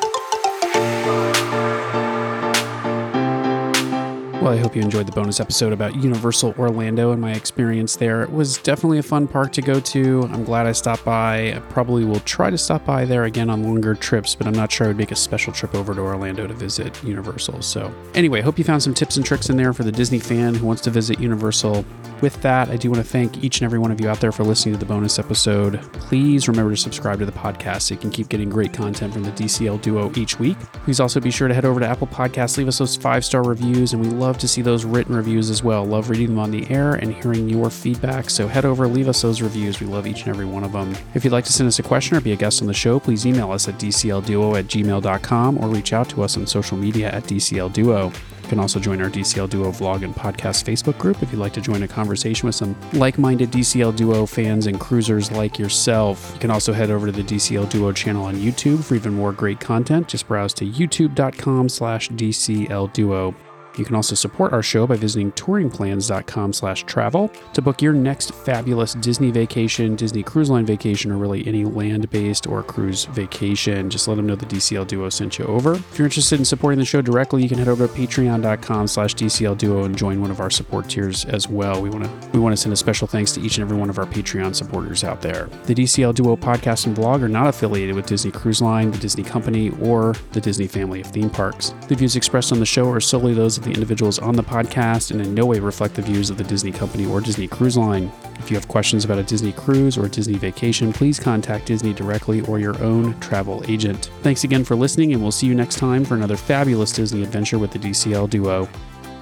Well, 4.40 4.54
I 4.54 4.56
hope 4.56 4.74
you 4.74 4.80
enjoyed 4.80 5.06
the 5.06 5.12
bonus 5.12 5.38
episode 5.38 5.70
about 5.70 5.96
Universal 5.96 6.54
Orlando 6.58 7.12
and 7.12 7.20
my 7.20 7.32
experience 7.32 7.94
there. 7.96 8.22
It 8.22 8.32
was 8.32 8.56
definitely 8.56 8.96
a 8.96 9.02
fun 9.02 9.28
park 9.28 9.52
to 9.52 9.60
go 9.60 9.80
to. 9.80 10.22
I'm 10.32 10.44
glad 10.44 10.66
I 10.66 10.72
stopped 10.72 11.04
by. 11.04 11.52
I 11.52 11.58
probably 11.68 12.06
will 12.06 12.20
try 12.20 12.48
to 12.48 12.56
stop 12.56 12.86
by 12.86 13.04
there 13.04 13.24
again 13.24 13.50
on 13.50 13.62
longer 13.62 13.94
trips, 13.94 14.34
but 14.34 14.46
I'm 14.46 14.54
not 14.54 14.72
sure 14.72 14.86
I 14.86 14.88
would 14.88 14.96
make 14.96 15.10
a 15.10 15.16
special 15.16 15.52
trip 15.52 15.74
over 15.74 15.94
to 15.94 16.00
Orlando 16.00 16.46
to 16.46 16.54
visit 16.54 17.04
Universal. 17.04 17.60
So, 17.60 17.94
anyway, 18.14 18.40
hope 18.40 18.56
you 18.56 18.64
found 18.64 18.82
some 18.82 18.94
tips 18.94 19.18
and 19.18 19.26
tricks 19.26 19.50
in 19.50 19.58
there 19.58 19.74
for 19.74 19.84
the 19.84 19.92
Disney 19.92 20.18
fan 20.18 20.54
who 20.54 20.64
wants 20.64 20.80
to 20.82 20.90
visit 20.90 21.20
Universal. 21.20 21.84
With 22.20 22.40
that, 22.42 22.68
I 22.68 22.76
do 22.76 22.90
want 22.90 23.02
to 23.02 23.08
thank 23.08 23.42
each 23.42 23.60
and 23.60 23.64
every 23.64 23.78
one 23.78 23.90
of 23.90 24.00
you 24.00 24.08
out 24.08 24.20
there 24.20 24.32
for 24.32 24.44
listening 24.44 24.74
to 24.74 24.78
the 24.78 24.84
bonus 24.84 25.18
episode. 25.18 25.80
Please 25.92 26.48
remember 26.48 26.70
to 26.70 26.76
subscribe 26.76 27.18
to 27.20 27.26
the 27.26 27.32
podcast 27.32 27.82
so 27.82 27.94
you 27.94 28.00
can 28.00 28.10
keep 28.10 28.28
getting 28.28 28.50
great 28.50 28.74
content 28.74 29.14
from 29.14 29.22
the 29.22 29.30
DCL 29.32 29.80
duo 29.80 30.12
each 30.14 30.38
week. 30.38 30.58
Please 30.84 31.00
also 31.00 31.18
be 31.18 31.30
sure 31.30 31.48
to 31.48 31.54
head 31.54 31.64
over 31.64 31.80
to 31.80 31.86
Apple 31.86 32.06
Podcasts, 32.06 32.58
leave 32.58 32.68
us 32.68 32.78
those 32.78 32.94
five 32.94 33.24
star 33.24 33.42
reviews, 33.42 33.94
and 33.94 34.02
we 34.02 34.10
love 34.10 34.36
to 34.38 34.48
see 34.48 34.60
those 34.60 34.84
written 34.84 35.16
reviews 35.16 35.48
as 35.48 35.62
well. 35.62 35.84
Love 35.84 36.10
reading 36.10 36.28
them 36.28 36.38
on 36.38 36.50
the 36.50 36.70
air 36.70 36.94
and 36.94 37.14
hearing 37.14 37.48
your 37.48 37.70
feedback. 37.70 38.28
So 38.28 38.46
head 38.46 38.66
over, 38.66 38.86
leave 38.86 39.08
us 39.08 39.22
those 39.22 39.40
reviews. 39.40 39.80
We 39.80 39.86
love 39.86 40.06
each 40.06 40.20
and 40.20 40.28
every 40.28 40.46
one 40.46 40.64
of 40.64 40.72
them. 40.72 40.94
If 41.14 41.24
you'd 41.24 41.32
like 41.32 41.46
to 41.46 41.52
send 41.52 41.68
us 41.68 41.78
a 41.78 41.82
question 41.82 42.16
or 42.16 42.20
be 42.20 42.32
a 42.32 42.36
guest 42.36 42.60
on 42.60 42.66
the 42.66 42.74
show, 42.74 43.00
please 43.00 43.26
email 43.26 43.50
us 43.50 43.66
at 43.66 43.76
dclduo 43.76 44.58
at 44.58 44.66
gmail.com 44.66 45.58
or 45.58 45.68
reach 45.68 45.94
out 45.94 46.10
to 46.10 46.22
us 46.22 46.36
on 46.36 46.46
social 46.46 46.76
media 46.76 47.10
at 47.10 47.24
dclduo. 47.24 48.14
Can 48.50 48.58
also 48.58 48.80
join 48.80 49.00
our 49.00 49.08
DCL 49.08 49.48
Duo 49.48 49.70
vlog 49.70 50.02
and 50.02 50.14
podcast 50.14 50.64
Facebook 50.64 50.98
group 50.98 51.22
if 51.22 51.30
you'd 51.30 51.38
like 51.38 51.52
to 51.52 51.60
join 51.60 51.84
a 51.84 51.88
conversation 51.88 52.46
with 52.46 52.56
some 52.56 52.76
like 52.92 53.16
minded 53.16 53.50
DCL 53.50 53.96
Duo 53.96 54.26
fans 54.26 54.66
and 54.66 54.78
cruisers 54.78 55.30
like 55.30 55.58
yourself. 55.58 56.32
You 56.34 56.40
can 56.40 56.50
also 56.50 56.72
head 56.72 56.90
over 56.90 57.06
to 57.06 57.12
the 57.12 57.22
DCL 57.22 57.70
Duo 57.70 57.92
channel 57.92 58.24
on 58.24 58.34
YouTube 58.34 58.82
for 58.82 58.96
even 58.96 59.14
more 59.14 59.32
great 59.32 59.60
content. 59.60 60.08
Just 60.08 60.26
browse 60.26 60.52
to 60.54 60.66
youtube.com 60.66 61.68
slash 61.68 62.10
DCL 62.10 62.92
Duo. 62.92 63.34
You 63.80 63.86
can 63.86 63.96
also 63.96 64.14
support 64.14 64.52
our 64.52 64.62
show 64.62 64.86
by 64.86 64.96
visiting 64.96 65.32
touringplans.com 65.32 66.52
slash 66.52 66.84
travel 66.84 67.32
to 67.54 67.62
book 67.62 67.80
your 67.80 67.94
next 67.94 68.34
fabulous 68.34 68.92
Disney 68.92 69.30
vacation, 69.30 69.96
Disney 69.96 70.22
Cruise 70.22 70.50
Line 70.50 70.66
vacation, 70.66 71.10
or 71.10 71.16
really 71.16 71.46
any 71.46 71.64
land-based 71.64 72.46
or 72.46 72.62
cruise 72.62 73.06
vacation. 73.06 73.88
Just 73.88 74.06
let 74.06 74.16
them 74.16 74.26
know 74.26 74.36
the 74.36 74.44
DCL 74.44 74.86
Duo 74.86 75.08
sent 75.08 75.38
you 75.38 75.46
over. 75.46 75.76
If 75.76 75.98
you're 75.98 76.04
interested 76.04 76.38
in 76.38 76.44
supporting 76.44 76.78
the 76.78 76.84
show 76.84 77.00
directly, 77.00 77.42
you 77.42 77.48
can 77.48 77.56
head 77.56 77.68
over 77.68 77.86
to 77.86 77.92
patreon.com 77.94 78.86
slash 78.86 79.14
DCL 79.14 79.56
Duo 79.56 79.84
and 79.84 79.96
join 79.96 80.20
one 80.20 80.30
of 80.30 80.40
our 80.40 80.50
support 80.50 80.90
tiers 80.90 81.24
as 81.24 81.48
well. 81.48 81.80
We 81.80 81.88
want 81.88 82.04
to 82.04 82.10
we 82.34 82.38
want 82.38 82.52
to 82.52 82.58
send 82.58 82.74
a 82.74 82.76
special 82.76 83.08
thanks 83.08 83.32
to 83.32 83.40
each 83.40 83.56
and 83.56 83.62
every 83.62 83.78
one 83.78 83.88
of 83.88 83.98
our 83.98 84.04
Patreon 84.04 84.54
supporters 84.54 85.04
out 85.04 85.22
there. 85.22 85.48
The 85.64 85.74
DCL 85.74 86.16
Duo 86.16 86.36
podcast 86.36 86.84
and 86.84 86.94
blog 86.94 87.22
are 87.22 87.28
not 87.30 87.46
affiliated 87.46 87.94
with 87.94 88.04
Disney 88.04 88.30
Cruise 88.30 88.60
Line, 88.60 88.90
the 88.90 88.98
Disney 88.98 89.24
Company, 89.24 89.70
or 89.80 90.14
the 90.32 90.40
Disney 90.42 90.66
family 90.66 91.00
of 91.00 91.06
theme 91.06 91.30
parks. 91.30 91.72
The 91.88 91.94
views 91.94 92.14
expressed 92.14 92.52
on 92.52 92.60
the 92.60 92.66
show 92.66 92.90
are 92.90 93.00
solely 93.00 93.32
those 93.32 93.56
of 93.56 93.64
the 93.64 93.69
individuals 93.72 94.18
on 94.18 94.34
the 94.34 94.42
podcast 94.42 95.10
and 95.10 95.20
in 95.20 95.34
no 95.34 95.46
way 95.46 95.60
reflect 95.60 95.94
the 95.94 96.02
views 96.02 96.30
of 96.30 96.38
the 96.38 96.44
Disney 96.44 96.72
Company 96.72 97.06
or 97.06 97.20
Disney 97.20 97.48
Cruise 97.48 97.76
Line. 97.76 98.10
If 98.38 98.50
you 98.50 98.56
have 98.56 98.68
questions 98.68 99.04
about 99.04 99.18
a 99.18 99.22
Disney 99.22 99.52
cruise 99.52 99.96
or 99.98 100.06
a 100.06 100.08
Disney 100.08 100.38
vacation, 100.38 100.92
please 100.92 101.20
contact 101.20 101.66
Disney 101.66 101.92
directly 101.92 102.40
or 102.42 102.58
your 102.58 102.80
own 102.82 103.18
travel 103.20 103.64
agent. 103.68 104.10
Thanks 104.22 104.44
again 104.44 104.64
for 104.64 104.76
listening, 104.76 105.12
and 105.12 105.22
we'll 105.22 105.32
see 105.32 105.46
you 105.46 105.54
next 105.54 105.76
time 105.76 106.04
for 106.04 106.14
another 106.14 106.36
fabulous 106.36 106.92
Disney 106.92 107.22
adventure 107.22 107.58
with 107.58 107.70
the 107.70 107.78
DCL 107.78 108.30
duo. 108.30 108.68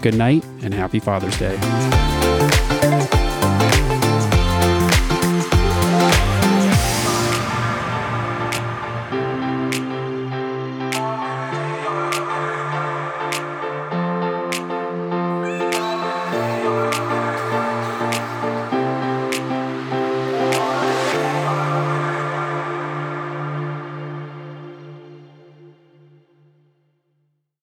Good 0.03 0.15
night 0.15 0.45
and 0.63 0.73
happy 0.73 1.01
Father's 1.01 1.39
Day. 1.39 2.18